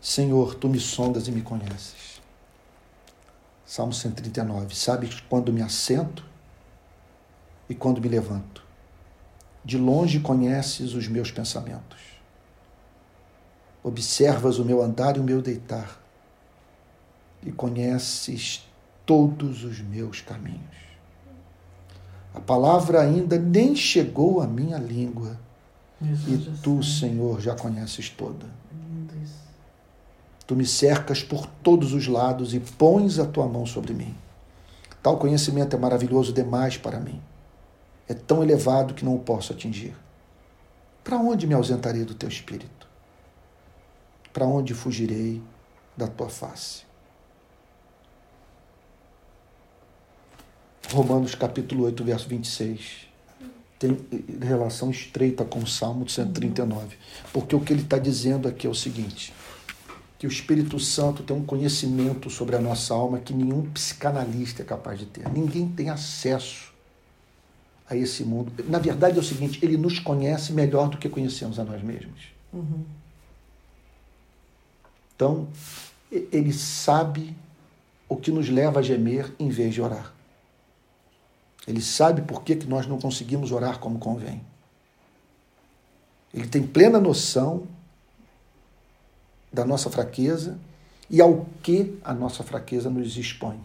[0.00, 2.01] Senhor, tu me sondas e me conheces.
[3.64, 4.74] Salmo 139.
[4.74, 6.24] Sabes quando me assento
[7.68, 8.62] e quando me levanto.
[9.64, 12.00] De longe conheces os meus pensamentos.
[13.82, 16.00] Observas o meu andar e o meu deitar.
[17.44, 18.64] e conheces
[19.04, 20.76] todos os meus caminhos.
[22.32, 25.36] A palavra ainda nem chegou à minha língua
[26.00, 28.46] e tu, Senhor, já conheces toda.
[30.52, 34.14] Tu me cercas por todos os lados e pões a tua mão sobre mim.
[35.02, 37.22] Tal conhecimento é maravilhoso demais para mim.
[38.06, 39.96] É tão elevado que não o posso atingir.
[41.02, 42.86] Para onde me ausentarei do teu espírito?
[44.30, 45.42] Para onde fugirei
[45.96, 46.82] da tua face?
[50.92, 53.08] Romanos capítulo 8, verso 26.
[53.78, 53.96] Tem
[54.42, 56.98] relação estreita com o Salmo 139.
[57.32, 59.32] Porque o que ele está dizendo aqui é o seguinte:
[60.22, 64.64] que o Espírito Santo tem um conhecimento sobre a nossa alma que nenhum psicanalista é
[64.64, 65.28] capaz de ter.
[65.28, 66.72] Ninguém tem acesso
[67.90, 68.52] a esse mundo.
[68.68, 72.20] Na verdade é o seguinte, ele nos conhece melhor do que conhecemos a nós mesmos.
[72.52, 72.84] Uhum.
[75.16, 75.48] Então,
[76.08, 77.36] ele sabe
[78.08, 80.14] o que nos leva a gemer em vez de orar.
[81.66, 84.40] Ele sabe por que, que nós não conseguimos orar como convém.
[86.32, 87.66] Ele tem plena noção
[89.52, 90.58] da nossa fraqueza
[91.10, 93.60] e ao que a nossa fraqueza nos expõe.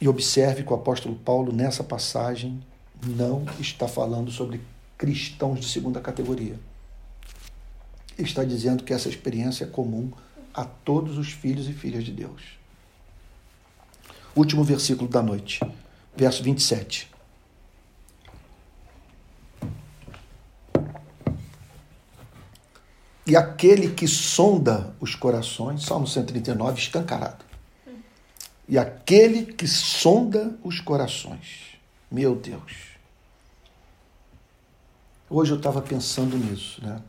[0.00, 2.62] E observe que o apóstolo Paulo, nessa passagem,
[3.04, 4.60] não está falando sobre
[4.96, 6.58] cristãos de segunda categoria.
[8.16, 10.10] Ele está dizendo que essa experiência é comum
[10.54, 12.42] a todos os filhos e filhas de Deus.
[14.34, 15.60] Último versículo da noite,
[16.14, 17.10] verso 27.
[23.26, 27.44] E aquele que sonda os corações, Salmo 139, escancarado.
[28.68, 31.76] E aquele que sonda os corações.
[32.10, 32.96] Meu Deus.
[35.28, 37.02] Hoje eu estava pensando nisso, né?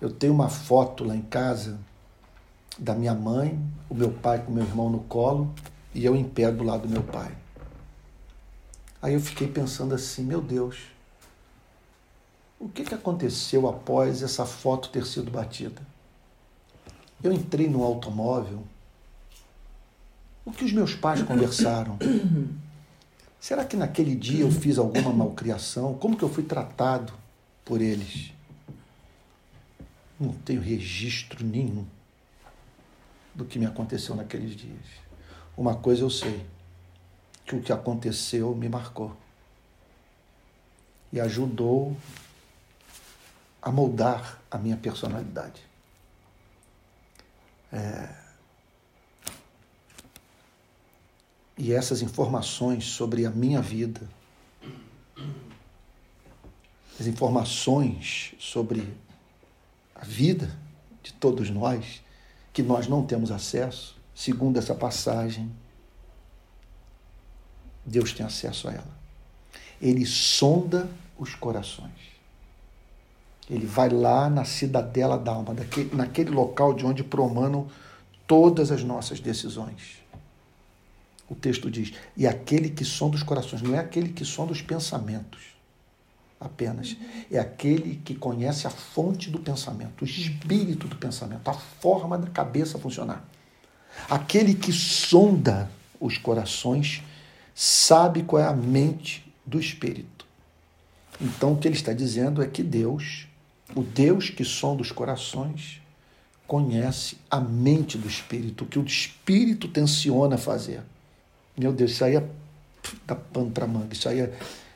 [0.00, 1.80] Eu tenho uma foto lá em casa
[2.78, 5.52] da minha mãe, o meu pai com meu irmão no colo
[5.92, 7.32] e eu em pé do lado do meu pai.
[9.02, 10.78] Aí eu fiquei pensando assim, meu Deus,
[12.64, 15.82] o que, que aconteceu após essa foto ter sido batida?
[17.22, 18.64] Eu entrei no automóvel.
[20.46, 21.98] O que os meus pais conversaram?
[23.38, 25.92] Será que naquele dia eu fiz alguma malcriação?
[25.92, 27.12] Como que eu fui tratado
[27.66, 28.32] por eles?
[30.18, 31.84] Não tenho registro nenhum
[33.34, 34.86] do que me aconteceu naqueles dias.
[35.54, 36.46] Uma coisa eu sei,
[37.44, 39.14] que o que aconteceu me marcou
[41.12, 41.94] e ajudou
[43.64, 45.62] a moldar a minha personalidade.
[47.72, 48.14] É...
[51.56, 54.06] E essas informações sobre a minha vida,
[57.00, 58.94] as informações sobre
[59.94, 60.54] a vida
[61.02, 62.02] de todos nós,
[62.52, 65.50] que nós não temos acesso, segundo essa passagem,
[67.86, 68.98] Deus tem acesso a ela.
[69.80, 72.13] Ele sonda os corações.
[73.48, 77.68] Ele vai lá na cidadela da alma, daquele, naquele local de onde promanam
[78.26, 80.02] todas as nossas decisões.
[81.28, 84.62] O texto diz: e aquele que sonda os corações, não é aquele que sonda os
[84.62, 85.54] pensamentos
[86.40, 86.96] apenas,
[87.30, 92.28] é aquele que conhece a fonte do pensamento, o espírito do pensamento, a forma da
[92.28, 93.24] cabeça funcionar.
[94.10, 97.02] Aquele que sonda os corações
[97.54, 100.26] sabe qual é a mente do espírito.
[101.20, 103.26] Então, o que ele está dizendo é que Deus
[103.74, 105.80] o Deus que sonda os corações
[106.46, 110.82] conhece a mente do Espírito, o que o Espírito tensiona fazer.
[111.56, 112.28] Meu Deus, isso aí é
[113.06, 113.92] da pano para manga.
[113.92, 114.32] Isso aí é,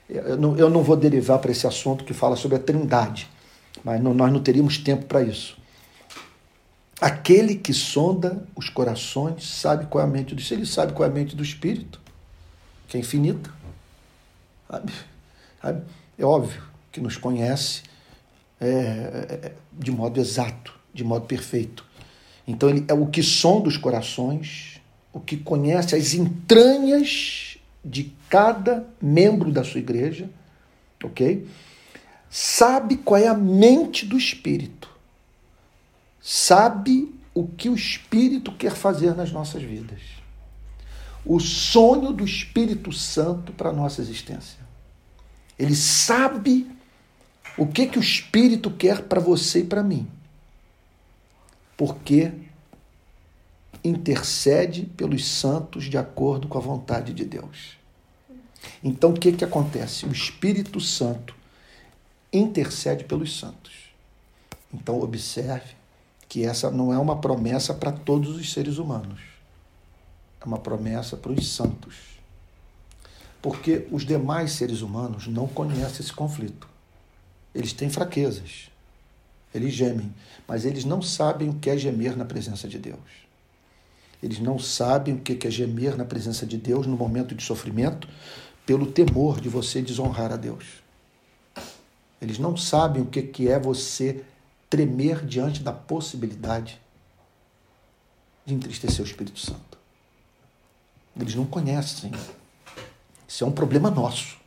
[0.08, 3.28] eu, não, eu não vou derivar para esse assunto que fala sobre a trindade,
[3.84, 5.58] mas não, nós não teríamos tempo para isso.
[7.00, 10.64] Aquele que sonda os corações sabe qual é a mente do Espírito.
[10.64, 12.00] Ele sabe qual é a mente do Espírito,
[12.88, 13.50] que é infinita.
[14.68, 14.92] Sabe?
[15.62, 15.82] Sabe?
[16.18, 17.82] É óbvio que nos conhece
[18.60, 21.84] é, é, de modo exato, de modo perfeito.
[22.46, 24.80] Então ele é o que sonda os corações,
[25.12, 30.28] o que conhece as entranhas de cada membro da sua igreja,
[31.02, 31.46] ok?
[32.30, 34.90] Sabe qual é a mente do Espírito,
[36.20, 40.00] sabe o que o Espírito quer fazer nas nossas vidas.
[41.24, 44.58] O sonho do Espírito Santo para a nossa existência.
[45.58, 46.66] Ele sabe
[47.58, 50.08] o que que o Espírito quer para você e para mim?
[51.76, 52.32] Porque
[53.82, 57.76] intercede pelos santos de acordo com a vontade de Deus.
[58.82, 60.06] Então o que que acontece?
[60.06, 61.34] O Espírito Santo
[62.32, 63.72] intercede pelos santos.
[64.72, 65.74] Então observe
[66.28, 69.20] que essa não é uma promessa para todos os seres humanos.
[70.40, 71.96] É uma promessa para os santos.
[73.40, 76.67] Porque os demais seres humanos não conhecem esse conflito.
[77.54, 78.70] Eles têm fraquezas.
[79.54, 80.14] Eles gemem,
[80.46, 83.28] mas eles não sabem o que é gemer na presença de Deus.
[84.22, 88.08] Eles não sabem o que é gemer na presença de Deus no momento de sofrimento,
[88.66, 90.64] pelo temor de você desonrar a Deus.
[92.20, 94.24] Eles não sabem o que é você
[94.68, 96.80] tremer diante da possibilidade
[98.44, 99.78] de entristecer o Espírito Santo.
[101.18, 102.12] Eles não conhecem.
[103.26, 104.38] Isso é um problema nosso.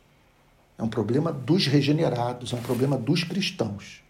[0.82, 4.02] É um problema dos regenerados, é um problema dos cristãos.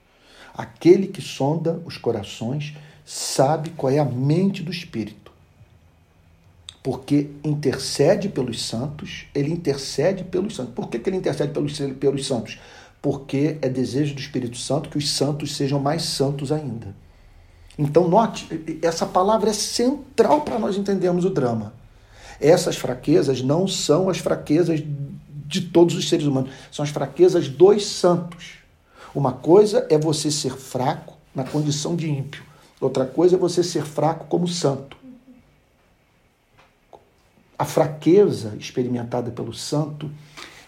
[0.55, 5.31] Aquele que sonda os corações sabe qual é a mente do Espírito.
[6.83, 10.73] Porque intercede pelos santos, ele intercede pelos santos.
[10.73, 12.59] Por que, que ele intercede pelos, pelos santos?
[13.03, 16.97] Porque é desejo do Espírito Santo que os santos sejam mais santos ainda.
[17.79, 18.49] Então, note,
[18.81, 21.75] essa palavra é central para nós entendermos o drama.
[22.41, 24.83] Essas fraquezas não são as fraquezas
[25.53, 28.55] de todos os seres humanos, são as fraquezas dos santos.
[29.15, 32.43] Uma coisa é você ser fraco na condição de ímpio,
[32.81, 34.97] outra coisa é você ser fraco como santo.
[37.59, 40.11] A fraqueza experimentada pelo santo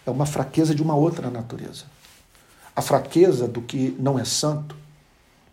[0.07, 1.87] é uma fraqueza de uma outra natureza.
[2.77, 4.77] A fraqueza do que não é santo,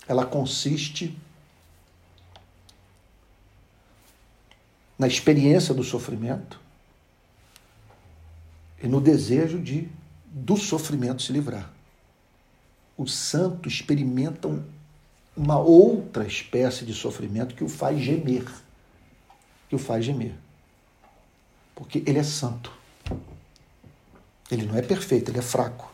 [0.07, 1.17] ela consiste
[4.99, 6.60] na experiência do sofrimento
[8.81, 9.87] e no desejo de
[10.25, 11.71] do sofrimento se livrar
[13.01, 14.63] os santos experimentam
[15.35, 18.45] uma outra espécie de sofrimento que o faz gemer.
[19.67, 20.35] Que o faz gemer.
[21.73, 22.71] Porque ele é santo.
[24.51, 25.91] Ele não é perfeito, ele é fraco.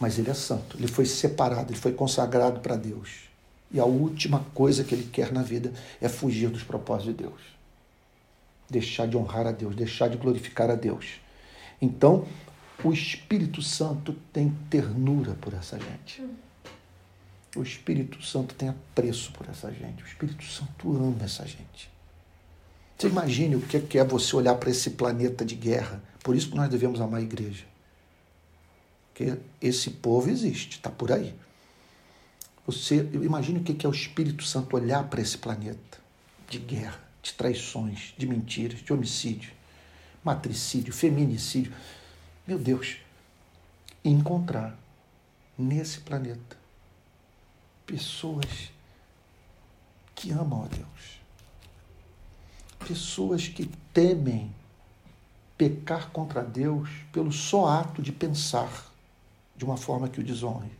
[0.00, 0.76] Mas ele é santo.
[0.78, 3.26] Ele foi separado, ele foi consagrado para Deus.
[3.70, 7.40] E a última coisa que ele quer na vida é fugir dos propósitos de Deus.
[8.70, 11.20] Deixar de honrar a Deus, deixar de glorificar a Deus.
[11.80, 12.26] Então,
[12.82, 16.22] o Espírito Santo tem ternura por essa gente.
[17.56, 20.02] O Espírito Santo tem apreço por essa gente.
[20.02, 21.90] O Espírito Santo ama essa gente.
[22.96, 26.02] Você imagine o que é você olhar para esse planeta de guerra.
[26.22, 27.64] Por isso que nós devemos amar a igreja.
[29.08, 31.34] Porque esse povo existe, está por aí.
[32.66, 35.98] Você imagine o que é o Espírito Santo olhar para esse planeta
[36.48, 39.52] de guerra, de traições, de mentiras, de homicídio,
[40.26, 41.72] matricídio, feminicídio
[42.46, 42.98] meu Deus,
[44.04, 44.78] encontrar
[45.58, 46.56] nesse planeta
[47.84, 48.70] pessoas
[50.14, 51.20] que amam a Deus,
[52.86, 54.54] pessoas que temem
[55.58, 58.92] pecar contra Deus pelo só ato de pensar
[59.56, 60.70] de uma forma que o desonre.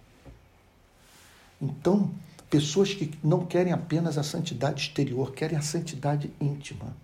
[1.61, 2.14] Então,
[2.49, 6.94] pessoas que não querem apenas a santidade exterior, querem a santidade íntima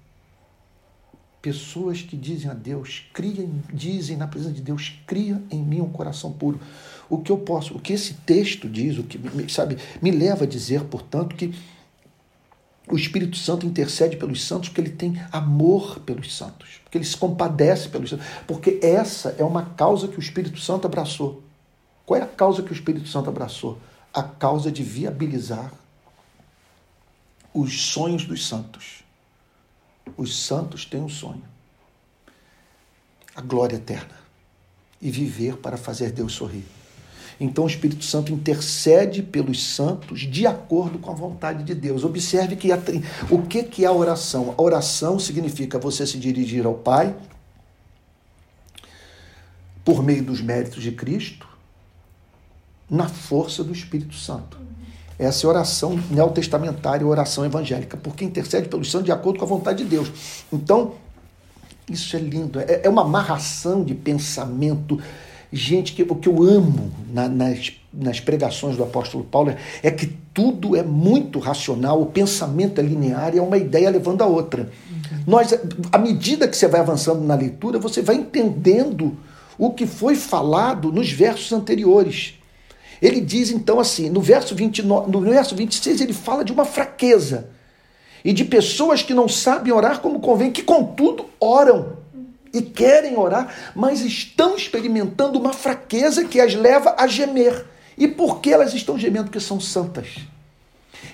[1.42, 5.90] pessoas que dizem a Deus, criam, dizem na presença de Deus, cria em mim um
[5.90, 6.60] coração puro.
[7.10, 9.18] O que eu posso, o que esse texto diz, o que
[9.52, 11.52] sabe, me leva a dizer, portanto, que
[12.88, 17.16] o Espírito Santo intercede pelos santos porque ele tem amor pelos santos, porque ele se
[17.16, 21.42] compadece pelos santos, porque essa é uma causa que o Espírito Santo abraçou.
[22.06, 23.78] Qual é a causa que o Espírito Santo abraçou?
[24.14, 25.72] A causa de viabilizar
[27.52, 29.02] os sonhos dos santos
[30.16, 31.42] os santos têm um sonho:
[33.34, 34.22] a glória eterna
[35.00, 36.64] e viver para fazer Deus sorrir.
[37.40, 42.04] Então o Espírito Santo intercede pelos santos de acordo com a vontade de Deus.
[42.04, 42.68] Observe que
[43.30, 44.54] o que, que é a oração?
[44.56, 47.16] A oração significa você se dirigir ao Pai
[49.84, 51.48] por meio dos méritos de Cristo,
[52.88, 54.56] na força do Espírito Santo.
[55.22, 59.84] Essa é oração neotestamentária, oração evangélica, porque intercede pelos santos de acordo com a vontade
[59.84, 60.10] de Deus.
[60.52, 60.94] Então,
[61.88, 64.98] isso é lindo, é, é uma amarração de pensamento.
[65.52, 70.06] Gente, que, o que eu amo na, nas, nas pregações do apóstolo Paulo é que
[70.34, 74.72] tudo é muito racional, o pensamento é linear e é uma ideia levando a outra.
[74.90, 75.18] Uhum.
[75.24, 75.54] Nós,
[75.92, 79.16] à medida que você vai avançando na leitura, você vai entendendo
[79.56, 82.41] o que foi falado nos versos anteriores.
[83.02, 87.50] Ele diz então assim, no verso, 29, no verso 26, ele fala de uma fraqueza
[88.24, 91.96] e de pessoas que não sabem orar como convém, que contudo oram
[92.54, 97.66] e querem orar, mas estão experimentando uma fraqueza que as leva a gemer.
[97.98, 99.24] E por que elas estão gemendo?
[99.24, 100.18] Porque são santas.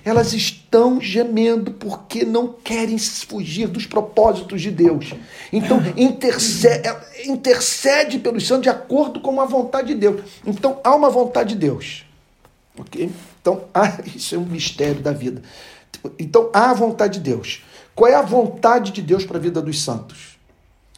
[0.05, 5.14] Elas estão gemendo porque não querem fugir dos propósitos de Deus.
[5.53, 6.89] Então, intercede,
[7.26, 10.22] intercede pelos santos de acordo com a vontade de Deus.
[10.47, 12.05] Então, há uma vontade de Deus.
[12.78, 13.11] Ok?
[13.41, 15.43] Então, ah, isso é um mistério da vida.
[16.18, 17.62] Então, há a vontade de Deus.
[17.95, 20.39] Qual é a vontade de Deus para a vida dos santos?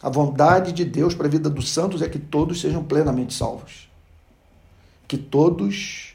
[0.02, 3.88] A vontade de Deus para a vida dos santos é que todos sejam plenamente salvos.
[5.06, 6.09] Que todos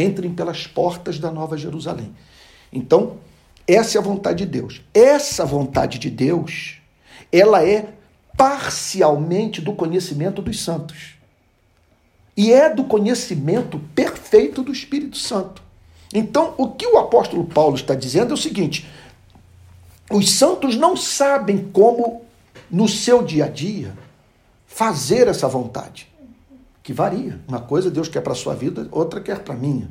[0.00, 2.14] entrem pelas portas da Nova Jerusalém.
[2.72, 3.16] Então,
[3.66, 4.80] essa é a vontade de Deus.
[4.94, 6.78] Essa vontade de Deus,
[7.30, 7.88] ela é
[8.36, 11.16] parcialmente do conhecimento dos santos.
[12.36, 15.62] E é do conhecimento perfeito do Espírito Santo.
[16.14, 18.88] Então, o que o apóstolo Paulo está dizendo é o seguinte:
[20.10, 22.22] os santos não sabem como,
[22.70, 23.92] no seu dia a dia,
[24.66, 26.08] fazer essa vontade,
[26.88, 27.38] que varia.
[27.46, 29.90] Uma coisa Deus quer para a sua vida, outra quer para a minha.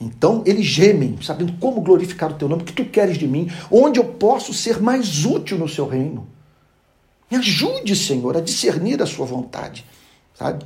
[0.00, 3.52] Então eles gemem, sabendo como glorificar o teu nome, o que tu queres de mim,
[3.70, 6.26] onde eu posso ser mais útil no seu reino.
[7.30, 9.84] Me ajude, Senhor, a discernir a sua vontade.
[10.34, 10.64] Sabe?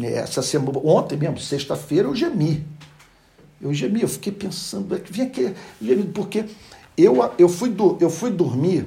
[0.00, 2.64] Essa semana, ontem mesmo, sexta-feira, eu gemi.
[3.60, 6.44] Eu gemi, eu fiquei pensando, vim aqui, gemi, porque
[6.96, 8.86] eu, eu, fui, eu fui dormir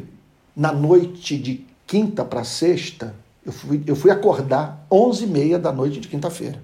[0.55, 3.13] na noite de quinta para sexta,
[3.47, 6.61] eu fui, eu fui acordar 11h30 da noite de quinta-feira,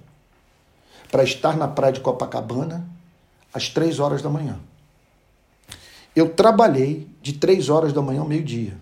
[1.10, 2.86] para estar na praia de Copacabana
[3.54, 4.60] às três horas da manhã.
[6.14, 8.78] Eu trabalhei de três horas da manhã ao meio-dia.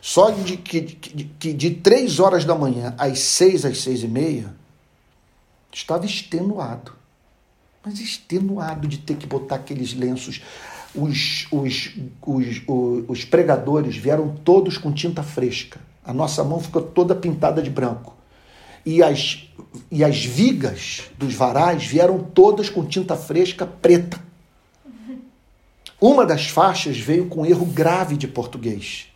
[0.00, 4.08] Só de que de, de, de três horas da manhã às seis, às seis e
[4.08, 4.54] meia,
[5.72, 6.92] estava extenuado.
[7.84, 10.42] Mas extenuado de ter que botar aqueles lenços.
[10.94, 11.90] Os, os,
[12.22, 15.80] os, os, os pregadores vieram todos com tinta fresca.
[16.04, 18.14] A nossa mão ficou toda pintada de branco.
[18.84, 19.48] E as,
[19.90, 24.22] e as vigas dos varais vieram todas com tinta fresca preta.
[26.00, 29.06] Uma das faixas veio com erro grave de português.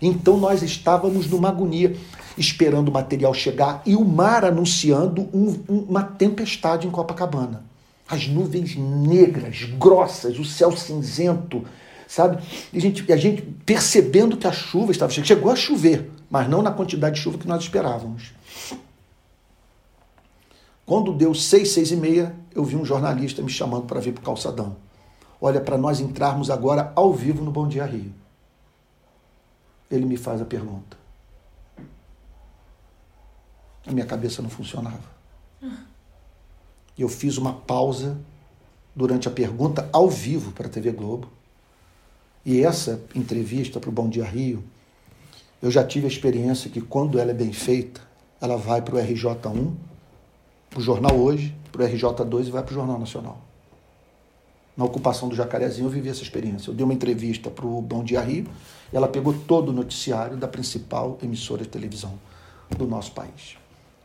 [0.00, 1.94] Então nós estávamos numa agonia,
[2.36, 7.64] esperando o material chegar e o mar anunciando um, uma tempestade em Copacabana.
[8.08, 11.64] As nuvens negras, grossas, o céu cinzento,
[12.08, 12.42] sabe?
[12.72, 15.28] E a gente, a gente percebendo que a chuva estava chegando.
[15.28, 18.32] Chegou a chover, mas não na quantidade de chuva que nós esperávamos.
[20.84, 24.22] Quando deu seis, seis e meia, eu vi um jornalista me chamando para vir para
[24.22, 24.76] o calçadão.
[25.40, 28.12] Olha, para nós entrarmos agora ao vivo no Bom Dia Rio
[29.90, 30.96] ele me faz a pergunta.
[33.86, 35.18] A minha cabeça não funcionava.
[36.96, 38.18] Eu fiz uma pausa
[38.94, 41.28] durante a pergunta ao vivo para a TV Globo.
[42.44, 44.64] E essa entrevista para o Bom Dia Rio,
[45.60, 48.00] eu já tive a experiência que quando ela é bem feita,
[48.40, 49.72] ela vai para o RJ1,
[50.70, 53.40] para o Jornal Hoje, para o RJ2 e vai para o Jornal Nacional.
[54.76, 56.70] Na ocupação do Jacarezinho eu vivi essa experiência.
[56.70, 58.46] Eu dei uma entrevista para o Bom Dia Rio,
[58.92, 62.14] ela pegou todo o noticiário da principal emissora de televisão
[62.76, 63.56] do nosso país.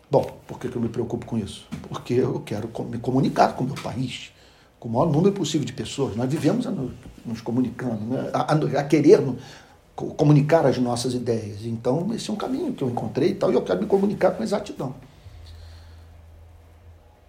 [0.09, 1.67] Bom, por que, eu me preocupo com isso?
[1.87, 4.31] Porque eu quero me comunicar com o meu país,
[4.83, 6.13] com o maior número possível de pessoas.
[6.13, 6.71] Nós vivemos a
[7.25, 8.29] nos comunicando, né?
[8.33, 9.23] a, a, a querer
[9.95, 11.65] comunicar as nossas ideias.
[11.65, 14.31] Então, esse é um caminho que eu encontrei e tal, e eu quero me comunicar
[14.31, 14.93] com exatidão.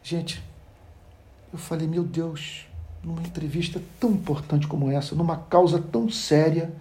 [0.02, 0.42] Gente,
[1.52, 2.66] eu falei, meu Deus,
[3.04, 6.74] numa entrevista tão importante como essa, numa causa tão séria,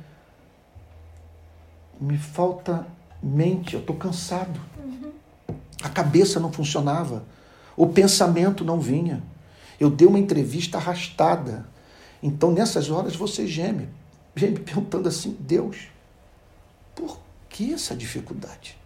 [2.01, 2.88] me falta
[3.21, 4.59] mente, eu estou cansado.
[4.84, 5.11] Uhum.
[5.84, 7.24] A cabeça não funcionava,
[7.78, 9.21] o pensamento não vinha.
[9.84, 11.65] Eu dei uma entrevista arrastada.
[12.21, 13.89] Então, nessas horas, você geme,
[14.34, 15.89] geme perguntando assim: Deus,
[16.95, 17.19] por
[17.49, 18.77] que essa dificuldade?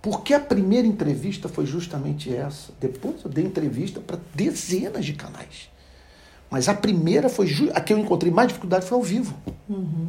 [0.00, 2.72] Porque a primeira entrevista foi justamente essa.
[2.80, 5.68] Depois eu dei entrevista para dezenas de canais.
[6.48, 7.70] Mas a primeira foi.
[7.74, 9.36] A que eu encontrei mais dificuldade foi ao vivo.
[9.68, 10.08] Uhum.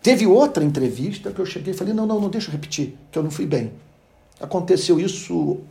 [0.00, 3.18] Teve outra entrevista que eu cheguei e falei: não, não, não, deixa eu repetir, que
[3.18, 3.72] eu não fui bem.
[4.38, 5.62] Aconteceu isso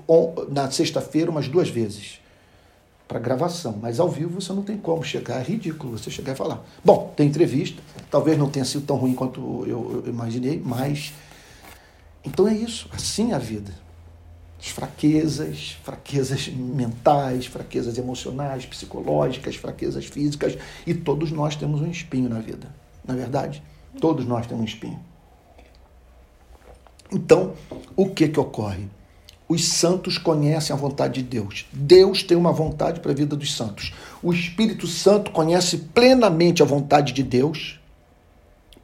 [0.50, 2.20] na sexta-feira umas duas vezes
[3.10, 6.36] para gravação, mas ao vivo você não tem como chegar, é ridículo você chegar e
[6.36, 6.64] falar.
[6.86, 7.82] Bom, tem entrevista,
[8.12, 11.12] talvez não tenha sido tão ruim quanto eu, imaginei, mas
[12.24, 13.74] então é isso, assim é a vida.
[14.60, 20.56] As fraquezas, fraquezas mentais, fraquezas emocionais, psicológicas, fraquezas físicas,
[20.86, 22.68] e todos nós temos um espinho na vida,
[23.04, 23.64] na é verdade.
[24.00, 25.00] Todos nós temos um espinho.
[27.12, 27.56] Então,
[27.96, 28.88] o que que ocorre?
[29.50, 31.66] Os santos conhecem a vontade de Deus.
[31.74, 33.92] Deus tem uma vontade para a vida dos santos.
[34.22, 37.80] O Espírito Santo conhece plenamente a vontade de Deus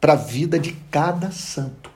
[0.01, 1.91] para a vida de cada santo.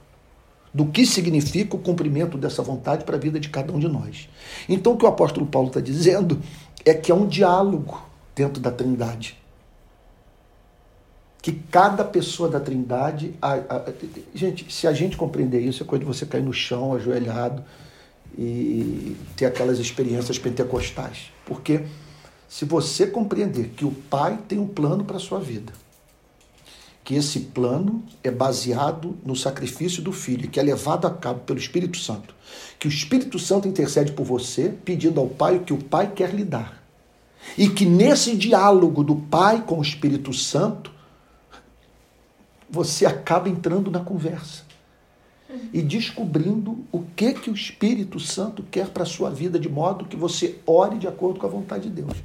[0.71, 4.29] Do que significa o cumprimento dessa vontade para a vida de cada um de nós.
[4.69, 6.39] Então, o que o apóstolo Paulo está dizendo
[6.85, 7.99] é que é um diálogo
[8.35, 9.35] dentro da Trindade
[11.41, 13.33] que cada pessoa da Trindade.
[13.41, 13.83] A, a,
[14.35, 17.63] gente, se a gente compreender isso, é coisa de você cair no chão, ajoelhado
[18.37, 21.31] e ter aquelas experiências pentecostais.
[21.45, 21.83] Porque
[22.49, 25.71] Se você compreender que o Pai tem um plano para a sua vida,
[27.03, 31.59] que esse plano é baseado no sacrifício do Filho, que é levado a cabo pelo
[31.59, 32.33] Espírito Santo,
[32.79, 36.33] que o Espírito Santo intercede por você, pedindo ao Pai o que o Pai quer
[36.33, 36.83] lhe dar.
[37.55, 40.91] E que nesse diálogo do Pai com o Espírito Santo,
[42.67, 44.68] você acaba entrando na conversa
[45.73, 50.05] e descobrindo o que que o Espírito Santo quer para a sua vida, de modo
[50.05, 52.17] que você ore de acordo com a vontade de Deus.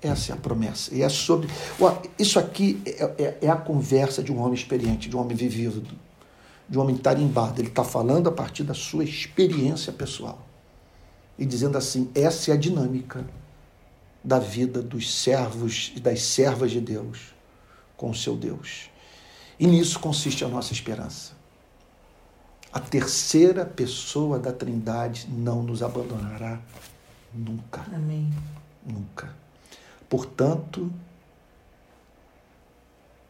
[0.00, 0.94] Essa é a promessa.
[0.94, 1.48] E é sobre.
[2.18, 5.82] Isso aqui é, é, é a conversa de um homem experiente, de um homem vivido,
[6.68, 7.60] de um homem tarimbado.
[7.60, 10.46] Ele está falando a partir da sua experiência pessoal.
[11.38, 13.24] E dizendo assim: essa é a dinâmica
[14.22, 17.34] da vida dos servos e das servas de Deus
[17.96, 18.90] com o seu Deus.
[19.58, 21.37] E nisso consiste a nossa esperança.
[22.72, 26.60] A terceira pessoa da Trindade não nos abandonará
[27.32, 27.84] nunca.
[27.94, 28.32] Amém.
[28.84, 29.34] Nunca.
[30.08, 30.92] Portanto,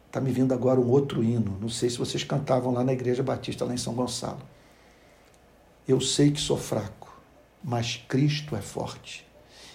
[0.07, 1.57] está me vindo agora um outro hino.
[1.59, 4.41] Não sei se vocês cantavam lá na Igreja Batista, lá em São Gonçalo.
[5.87, 7.21] Eu sei que sou fraco,
[7.63, 9.25] mas Cristo é forte.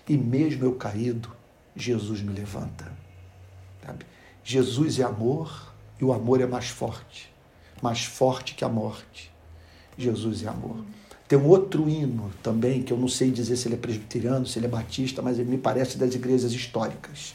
[0.09, 1.35] E mesmo eu caído,
[1.75, 2.93] Jesus me levanta.
[3.85, 4.07] Sabe?
[4.43, 7.35] Jesus é amor e o amor é mais forte
[7.85, 9.31] mais forte que a morte.
[9.97, 10.77] Jesus é amor.
[11.27, 14.59] Tem um outro hino também, que eu não sei dizer se ele é presbiteriano, se
[14.59, 17.35] ele é batista, mas ele me parece das igrejas históricas.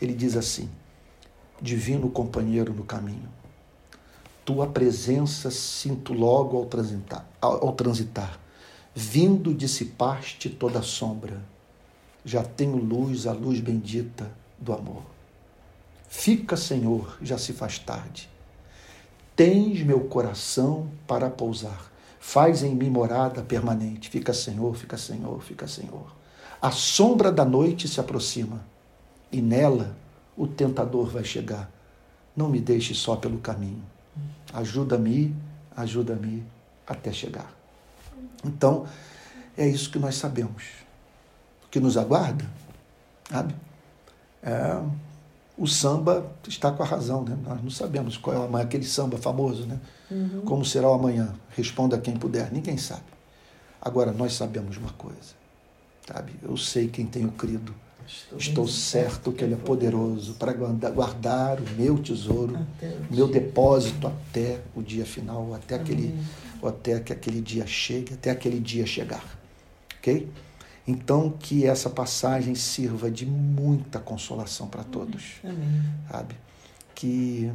[0.00, 0.68] Ele diz assim:
[1.60, 3.28] Divino companheiro no caminho,
[4.44, 8.38] tua presença sinto logo ao transitar, ao transitar.
[8.94, 11.42] Vindo dissipaste toda sombra,
[12.24, 15.02] já tenho luz, a luz bendita do amor.
[16.08, 18.30] Fica, Senhor, já se faz tarde.
[19.36, 21.94] Tens meu coração para pousar
[22.26, 24.08] Faz em mim morada permanente.
[24.08, 26.10] Fica Senhor, fica Senhor, fica Senhor.
[26.60, 28.64] A sombra da noite se aproxima
[29.30, 29.94] e nela
[30.34, 31.70] o tentador vai chegar.
[32.34, 33.84] Não me deixe só pelo caminho.
[34.54, 35.36] Ajuda-me,
[35.76, 36.42] ajuda-me
[36.86, 37.52] até chegar.
[38.42, 38.86] Então,
[39.54, 40.64] é isso que nós sabemos.
[41.66, 42.46] O que nos aguarda,
[43.30, 43.54] sabe?
[44.42, 44.80] É,
[45.56, 47.36] o samba está com a razão, né?
[47.44, 49.78] Nós não sabemos qual é o amanhã, aquele samba famoso, né?
[50.10, 50.42] Uhum.
[50.44, 51.32] Como será o amanhã?
[51.56, 52.52] Responda quem puder.
[52.52, 53.04] Ninguém sabe.
[53.80, 55.34] Agora, nós sabemos uma coisa,
[56.06, 56.32] sabe?
[56.42, 57.74] Eu sei quem tenho crido.
[58.06, 62.58] Estou, Estou certo que Ele é poderoso para guardar o meu tesouro,
[63.10, 66.14] o meu depósito até o dia final, até aquele,
[66.62, 69.24] até que aquele dia chegue, até aquele dia chegar.
[69.98, 70.28] Ok?
[70.86, 75.36] Então, que essa passagem sirva de muita consolação para todos.
[75.42, 75.82] Amém.
[76.10, 76.34] Sabe?
[76.94, 77.50] Que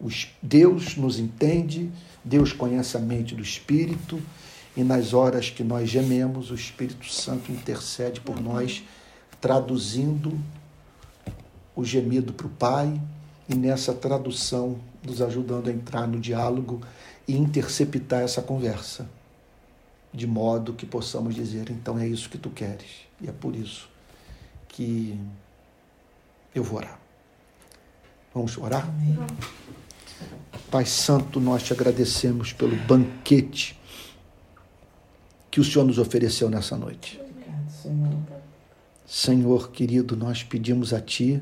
[0.00, 1.90] os, Deus nos entende,
[2.24, 4.22] Deus conhece a mente do Espírito,
[4.76, 8.84] e nas horas que nós gememos, o Espírito Santo intercede por nós,
[9.40, 10.38] traduzindo
[11.74, 13.00] o gemido para o Pai,
[13.48, 16.80] e nessa tradução nos ajudando a entrar no diálogo
[17.26, 19.06] e interceptar essa conversa
[20.14, 22.86] de modo que possamos dizer: então é isso que tu queres,
[23.20, 23.88] e é por isso
[24.68, 25.18] que
[26.54, 27.00] eu vou orar.
[28.32, 28.88] Vamos orar?
[28.88, 29.18] Amém.
[30.70, 33.78] Pai Santo, nós te agradecemos pelo banquete
[35.50, 37.20] que o Senhor nos ofereceu nessa noite.
[39.06, 41.40] Senhor querido, nós pedimos a Ti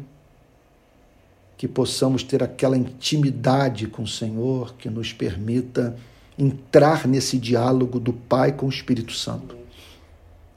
[1.57, 5.97] que possamos ter aquela intimidade com o Senhor que nos permita
[6.43, 9.57] entrar nesse diálogo do Pai com o Espírito Santo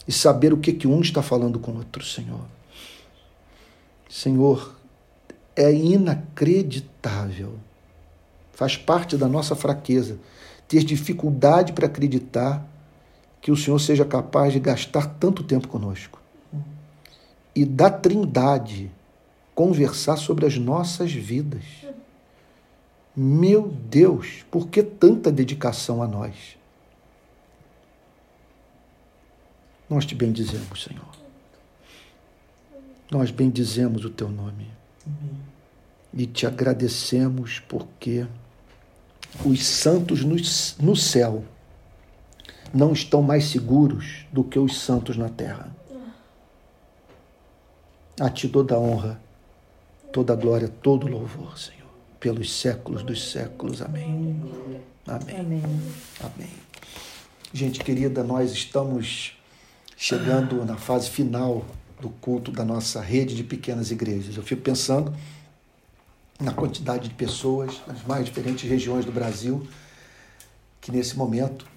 [0.07, 2.41] e saber o que, que um está falando com o outro, Senhor.
[4.09, 4.75] Senhor,
[5.55, 7.53] é inacreditável,
[8.53, 10.17] faz parte da nossa fraqueza,
[10.67, 12.65] ter dificuldade para acreditar
[13.41, 16.19] que o Senhor seja capaz de gastar tanto tempo conosco
[17.55, 18.91] e da Trindade
[19.53, 21.63] conversar sobre as nossas vidas.
[23.15, 26.57] Meu Deus, por que tanta dedicação a nós?
[29.89, 31.15] Nós te bendizemos, Senhor.
[33.09, 34.69] Nós bendizemos o teu nome.
[36.13, 38.27] E te agradecemos porque
[39.45, 41.45] os santos no, céu
[42.73, 45.73] não estão mais seguros do que os santos na terra.
[48.19, 49.21] A ti toda a honra,
[50.11, 51.84] toda a glória, todo o louvor, Senhor
[52.25, 53.83] pelos séculos dos séculos.
[53.83, 54.41] Amém.
[55.05, 55.39] Amém.
[55.39, 55.63] Amém.
[56.19, 56.49] Amém.
[57.53, 59.37] Gente querida, nós estamos
[59.95, 61.63] chegando na fase final
[62.01, 64.35] do culto da nossa rede de pequenas igrejas.
[64.35, 65.13] Eu fico pensando
[66.41, 69.63] na quantidade de pessoas nas mais diferentes regiões do Brasil
[70.81, 71.67] que nesse momento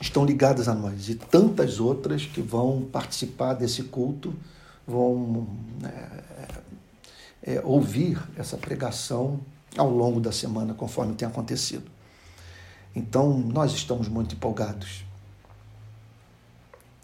[0.00, 4.34] estão ligadas a nós e tantas outras que vão participar desse culto
[4.84, 5.46] vão
[5.84, 6.26] é,
[7.46, 9.40] é, ouvir essa pregação
[9.76, 11.88] ao longo da semana, conforme tem acontecido.
[12.94, 15.04] Então, nós estamos muito empolgados.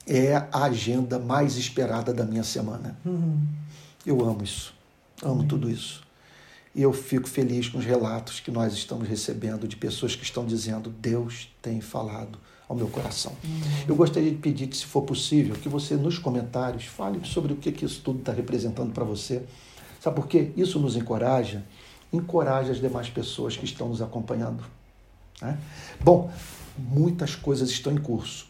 [0.06, 2.98] É a agenda mais esperada da minha semana.
[3.04, 3.40] Uhum.
[4.04, 4.74] Eu amo isso,
[5.22, 6.02] amo tudo isso.
[6.74, 10.44] E eu fico feliz com os relatos que nós estamos recebendo de pessoas que estão
[10.44, 12.38] dizendo: Deus tem falado
[12.68, 13.32] ao meu coração.
[13.44, 13.60] Uhum.
[13.86, 17.56] Eu gostaria de pedir que, se for possível, que você nos comentários fale sobre o
[17.56, 19.42] que, que isso tudo está representando para você.
[20.02, 20.50] Sabe por quê?
[20.56, 21.62] Isso nos encoraja,
[22.12, 24.64] encoraja as demais pessoas que estão nos acompanhando.
[25.40, 25.56] Né?
[26.00, 26.28] Bom,
[26.76, 28.46] muitas coisas estão em curso.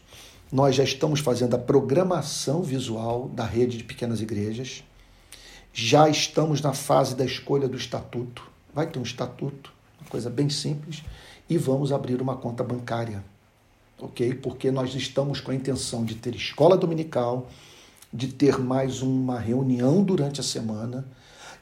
[0.51, 4.83] Nós já estamos fazendo a programação visual da rede de pequenas igrejas.
[5.71, 8.41] Já estamos na fase da escolha do estatuto.
[8.73, 11.03] Vai ter um estatuto, uma coisa bem simples,
[11.47, 13.23] e vamos abrir uma conta bancária
[13.99, 14.33] ok?
[14.35, 17.47] Porque nós estamos com a intenção de ter escola dominical,
[18.11, 21.05] de ter mais uma reunião durante a semana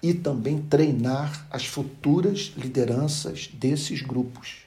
[0.02, 4.66] e também treinar as futuras lideranças desses grupos.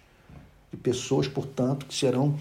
[0.71, 2.39] De pessoas, portanto, que serão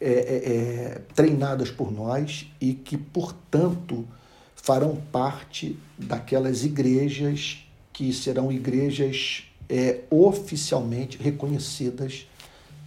[0.00, 4.06] é, é, é, treinadas por nós e que, portanto,
[4.54, 12.28] farão parte daquelas igrejas que serão igrejas é, oficialmente reconhecidas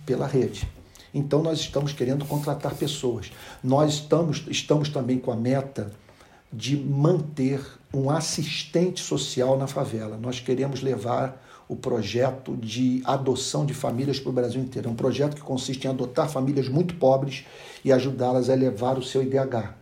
[0.06, 0.68] pela rede.
[1.14, 3.32] Então, nós estamos querendo contratar pessoas.
[3.62, 5.92] Nós estamos, estamos também com a meta
[6.52, 7.62] de manter
[7.94, 10.18] um assistente social na favela.
[10.18, 14.90] Nós queremos levar o projeto de adoção de famílias para o Brasil inteiro.
[14.90, 17.46] É um projeto que consiste em adotar famílias muito pobres
[17.84, 19.74] e ajudá-las a elevar o seu IDH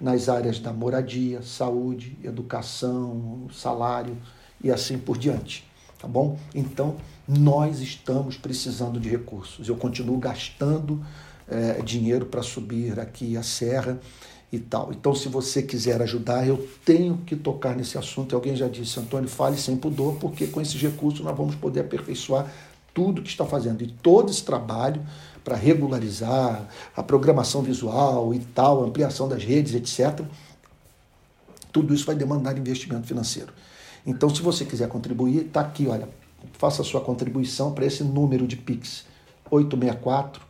[0.00, 4.16] nas áreas da moradia, saúde, educação, salário
[4.62, 5.68] e assim por diante.
[5.98, 6.38] Tá bom?
[6.54, 6.96] Então,
[7.26, 9.68] nós estamos precisando de recursos.
[9.68, 11.04] Eu continuo gastando
[11.48, 13.98] é, dinheiro para subir aqui a serra
[14.54, 14.92] e tal.
[14.92, 18.32] Então, se você quiser ajudar, eu tenho que tocar nesse assunto.
[18.32, 21.80] E alguém já disse, Antônio, fale sem pudor, porque com esses recursos nós vamos poder
[21.80, 22.52] aperfeiçoar
[22.92, 23.82] tudo que está fazendo.
[23.82, 25.02] E todo esse trabalho
[25.42, 30.24] para regularizar a programação visual e tal, ampliação das redes, etc.
[31.72, 33.52] Tudo isso vai demandar investimento financeiro.
[34.06, 36.08] Então, se você quiser contribuir, está aqui, olha,
[36.52, 39.04] faça a sua contribuição para esse número de Pix
[39.50, 40.42] 864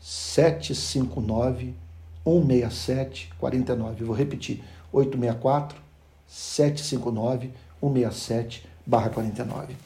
[0.00, 1.83] 759
[2.24, 4.04] 167 49.
[4.04, 4.62] vou repetir:
[4.92, 5.78] 864
[6.26, 7.50] 759
[7.80, 9.76] 167 49.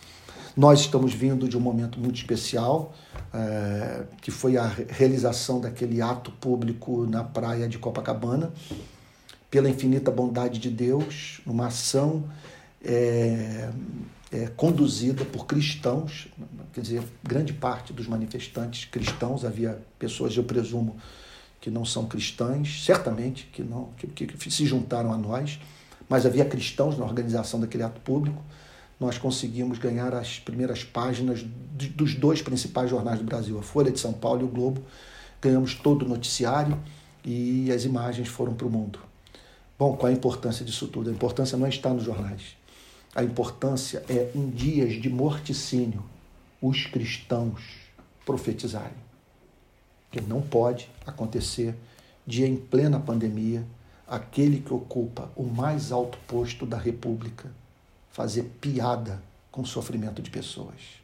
[0.57, 2.93] Nós estamos vindo de um momento muito especial,
[3.33, 8.53] é, que foi a realização daquele ato público na praia de Copacabana,
[9.49, 12.25] pela infinita bondade de Deus, uma ação
[12.85, 13.71] é,
[14.33, 16.29] é, conduzida por cristãos,
[16.73, 20.97] quer dizer, grande parte dos manifestantes cristãos, havia pessoas, eu presumo,
[21.61, 25.59] que não são cristãs, certamente que não que, que se juntaram a nós,
[26.09, 28.43] mas havia cristãos na organização daquele ato público.
[28.99, 34.01] Nós conseguimos ganhar as primeiras páginas dos dois principais jornais do Brasil, a Folha de
[34.01, 34.83] São Paulo e o Globo.
[35.41, 36.77] Ganhamos todo o noticiário
[37.25, 38.99] e as imagens foram para o mundo.
[39.79, 41.11] Bom, qual a importância disso tudo?
[41.11, 42.57] A importância não está nos jornais.
[43.15, 46.03] A importância é, em dias de morticínio,
[46.61, 47.63] os cristãos
[48.27, 49.08] profetizarem.
[50.11, 51.75] Que não pode acontecer
[52.27, 53.65] de, em plena pandemia,
[54.07, 57.51] aquele que ocupa o mais alto posto da República
[58.11, 60.99] fazer piada com o sofrimento de pessoas.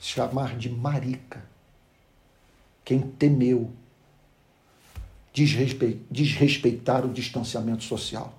[0.00, 1.44] Chamar de marica
[2.84, 3.70] quem temeu
[5.32, 8.34] desrespeitar o distanciamento social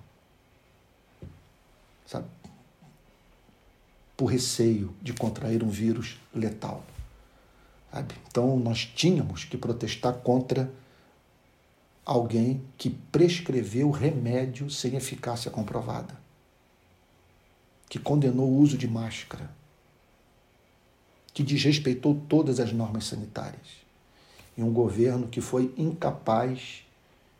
[2.11, 2.27] sabe?
[4.17, 6.83] Por receio de contrair um vírus letal.
[7.91, 8.15] Sabe?
[8.27, 10.71] Então nós tínhamos que protestar contra
[12.05, 16.19] alguém que prescreveu remédio sem eficácia comprovada,
[17.89, 19.49] que condenou o uso de máscara,
[21.33, 23.81] que desrespeitou todas as normas sanitárias,
[24.57, 26.83] e um governo que foi incapaz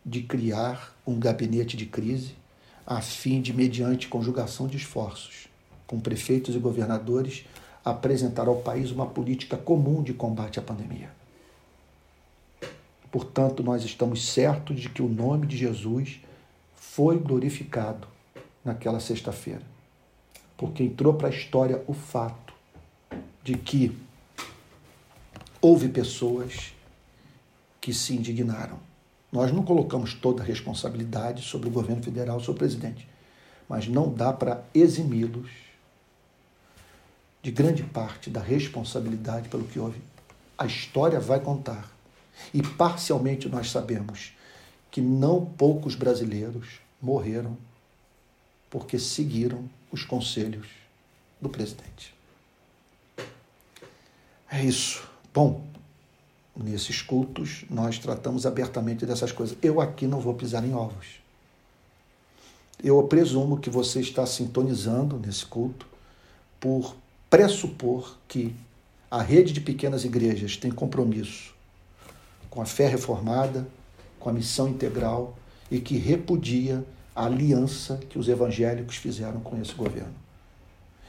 [0.05, 2.35] de criar um gabinete de crise
[2.85, 5.47] a fim de, mediante conjugação de esforços
[5.85, 7.45] com prefeitos e governadores,
[7.83, 11.09] apresentar ao país uma política comum de combate à pandemia.
[13.11, 16.21] Portanto, nós estamos certos de que o nome de Jesus
[16.75, 18.07] foi glorificado
[18.63, 19.63] naquela sexta-feira,
[20.55, 22.53] porque entrou para a história o fato
[23.43, 23.97] de que
[25.61, 26.73] houve pessoas
[27.81, 28.79] que se indignaram
[29.31, 33.07] nós não colocamos toda a responsabilidade sobre o governo federal, sobre o presidente,
[33.69, 35.49] mas não dá para eximi-los
[37.41, 40.01] de grande parte da responsabilidade pelo que houve
[40.61, 41.91] a história vai contar.
[42.53, 44.31] E parcialmente nós sabemos
[44.91, 47.57] que não poucos brasileiros morreram
[48.69, 50.67] porque seguiram os conselhos
[51.41, 52.13] do presidente.
[54.51, 55.09] É isso.
[55.33, 55.65] Bom,
[56.55, 59.57] nesses cultos nós tratamos abertamente dessas coisas.
[59.63, 61.19] Eu aqui não vou pisar em ovos.
[62.83, 65.87] Eu presumo que você está sintonizando nesse culto
[66.59, 66.95] por
[67.31, 68.53] pressupor que
[69.09, 71.55] a rede de pequenas igrejas tem compromisso
[72.49, 73.65] com a fé reformada,
[74.19, 75.37] com a missão integral
[75.71, 76.83] e que repudia
[77.15, 80.13] a aliança que os evangélicos fizeram com esse governo.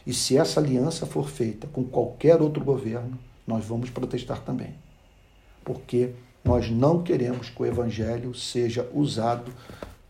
[0.06, 4.76] E se essa aliança for feita com qualquer outro governo, nós vamos protestar também.
[5.64, 6.12] Porque
[6.44, 9.52] nós não queremos que o evangelho seja usado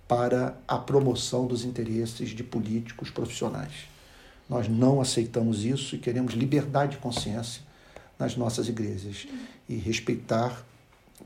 [0.07, 3.91] para a promoção dos interesses de políticos profissionais.
[4.49, 7.63] Nós não aceitamos isso e queremos liberdade de consciência
[8.19, 9.27] nas nossas igrejas
[9.69, 10.65] e respeitar,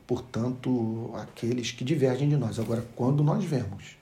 [0.06, 2.58] portanto, aqueles que divergem de nós.
[2.58, 3.96] Agora, quando nós vemos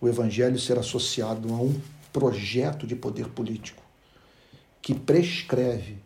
[0.00, 1.80] o evangelho ser associado a um
[2.12, 3.82] projeto de poder político
[4.82, 5.96] que prescreve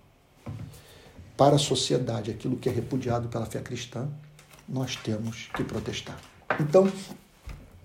[1.36, 4.08] para a sociedade aquilo que é repudiado pela fé cristã,
[4.68, 6.18] nós temos que protestar.
[6.60, 6.90] Então,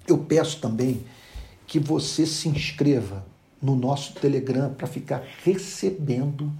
[0.08, 1.04] eu peço também
[1.68, 3.26] que você se inscreva
[3.62, 6.52] no nosso Telegram para ficar recebendo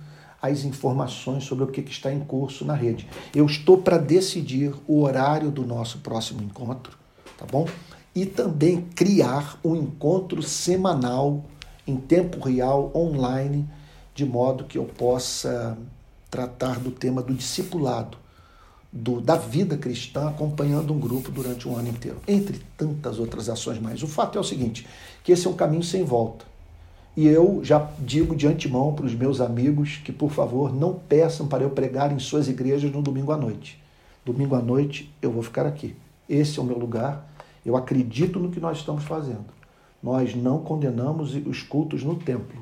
[0.42, 3.08] as informações sobre o que está em curso na rede.
[3.34, 6.98] Eu estou para decidir o horário do nosso próximo encontro,
[7.38, 7.68] tá bom?
[8.16, 11.46] E também criar um encontro semanal
[11.88, 13.68] em tempo real online,
[14.14, 15.78] de modo que eu possa
[16.30, 18.18] tratar do tema do discipulado,
[18.92, 23.80] do, da vida cristã, acompanhando um grupo durante um ano inteiro, entre tantas outras ações
[23.80, 24.02] mais.
[24.04, 24.88] O fato é o seguinte,
[25.24, 26.51] que esse é um caminho sem volta.
[27.16, 31.46] E eu já digo de antemão para os meus amigos que, por favor, não peçam
[31.46, 33.82] para eu pregar em suas igrejas no domingo à noite.
[34.26, 35.96] Domingo à noite eu vou ficar aqui.
[36.30, 37.28] Esse é o meu lugar.
[37.66, 39.46] Eu acredito no que nós estamos fazendo.
[40.02, 42.62] Nós não condenamos os cultos no templo.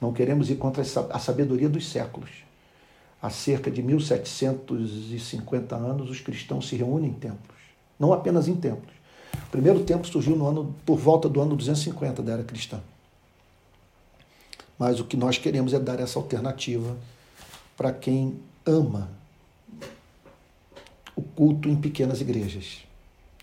[0.00, 2.30] Não queremos ir contra a sabedoria dos séculos.
[3.20, 7.58] Há cerca de 1750 anos, os cristãos se reúnem em templos.
[7.98, 8.94] Não apenas em templos.
[9.34, 12.80] O primeiro templo surgiu no ano, por volta do ano 250 da era cristã.
[14.80, 16.96] Mas o que nós queremos é dar essa alternativa
[17.76, 19.10] para quem ama
[21.14, 22.78] o culto em pequenas igrejas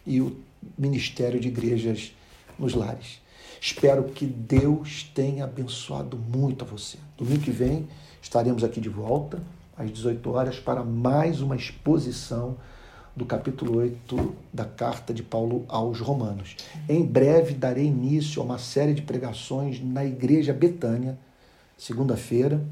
[0.03, 0.35] e o
[0.75, 2.11] ministério de igrejas
[2.57, 3.21] nos lares.
[3.61, 6.97] Espero que Deus tenha abençoado muito a você.
[7.15, 7.87] Domingo que vem
[8.19, 9.39] estaremos aqui de volta
[9.77, 12.57] às 18 horas para mais uma exposição
[13.15, 16.55] do capítulo 8 da carta de Paulo aos Romanos.
[16.89, 21.15] Em breve darei início a uma série de pregações na Igreja Betânia,
[21.77, 22.65] segunda-feira,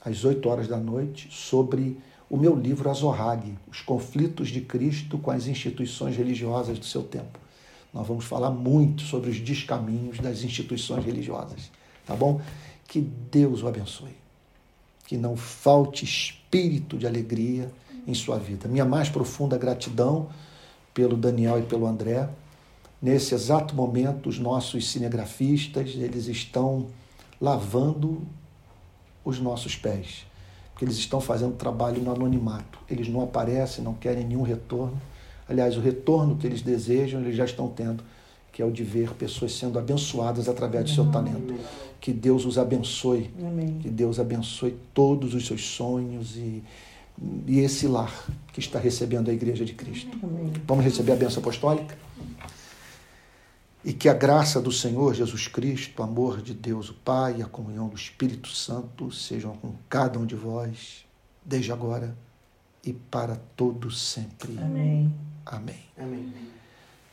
[0.00, 1.98] às 8 horas da noite, sobre
[2.30, 7.38] o meu livro Azorrague, Os Conflitos de Cristo com as Instituições Religiosas do Seu Tempo.
[7.92, 11.70] Nós vamos falar muito sobre os descaminhos das instituições religiosas,
[12.06, 12.40] tá bom?
[12.88, 14.16] Que Deus o abençoe.
[15.06, 17.70] Que não falte espírito de alegria
[18.06, 18.68] em sua vida.
[18.68, 20.28] Minha mais profunda gratidão
[20.92, 22.28] pelo Daniel e pelo André.
[23.00, 26.86] Nesse exato momento, os nossos cinegrafistas, eles estão
[27.40, 28.22] lavando
[29.24, 30.26] os nossos pés,
[30.72, 32.78] porque eles estão fazendo trabalho no anonimato.
[32.88, 35.00] Eles não aparecem, não querem nenhum retorno.
[35.48, 38.02] Aliás, o retorno que eles desejam, eles já estão tendo,
[38.52, 41.54] que é o de ver pessoas sendo abençoadas através do seu talento.
[42.00, 43.30] Que Deus os abençoe.
[43.40, 43.78] Amém.
[43.80, 46.62] Que Deus abençoe todos os seus sonhos e,
[47.46, 48.12] e esse lar
[48.52, 50.16] que está recebendo a Igreja de Cristo.
[50.22, 50.52] Amém.
[50.66, 51.96] Vamos receber a benção apostólica?
[53.84, 57.42] E que a graça do Senhor Jesus Cristo, o amor de Deus o Pai e
[57.42, 61.04] a comunhão do Espírito Santo sejam com cada um de vós,
[61.44, 62.16] desde agora
[62.82, 64.56] e para todos sempre.
[64.58, 65.12] Amém.
[65.44, 65.80] Amém.
[65.98, 66.32] Amém.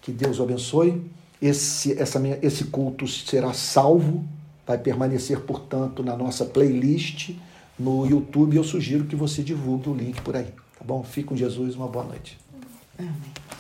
[0.01, 1.11] Que Deus o abençoe.
[1.41, 4.24] Esse, essa minha, esse culto será salvo,
[4.65, 7.36] vai permanecer, portanto, na nossa playlist
[7.78, 8.55] no YouTube.
[8.55, 10.53] Eu sugiro que você divulgue o link por aí.
[10.78, 11.03] Tá bom?
[11.03, 12.38] Fique com Jesus, uma boa noite.
[12.97, 13.51] Amém.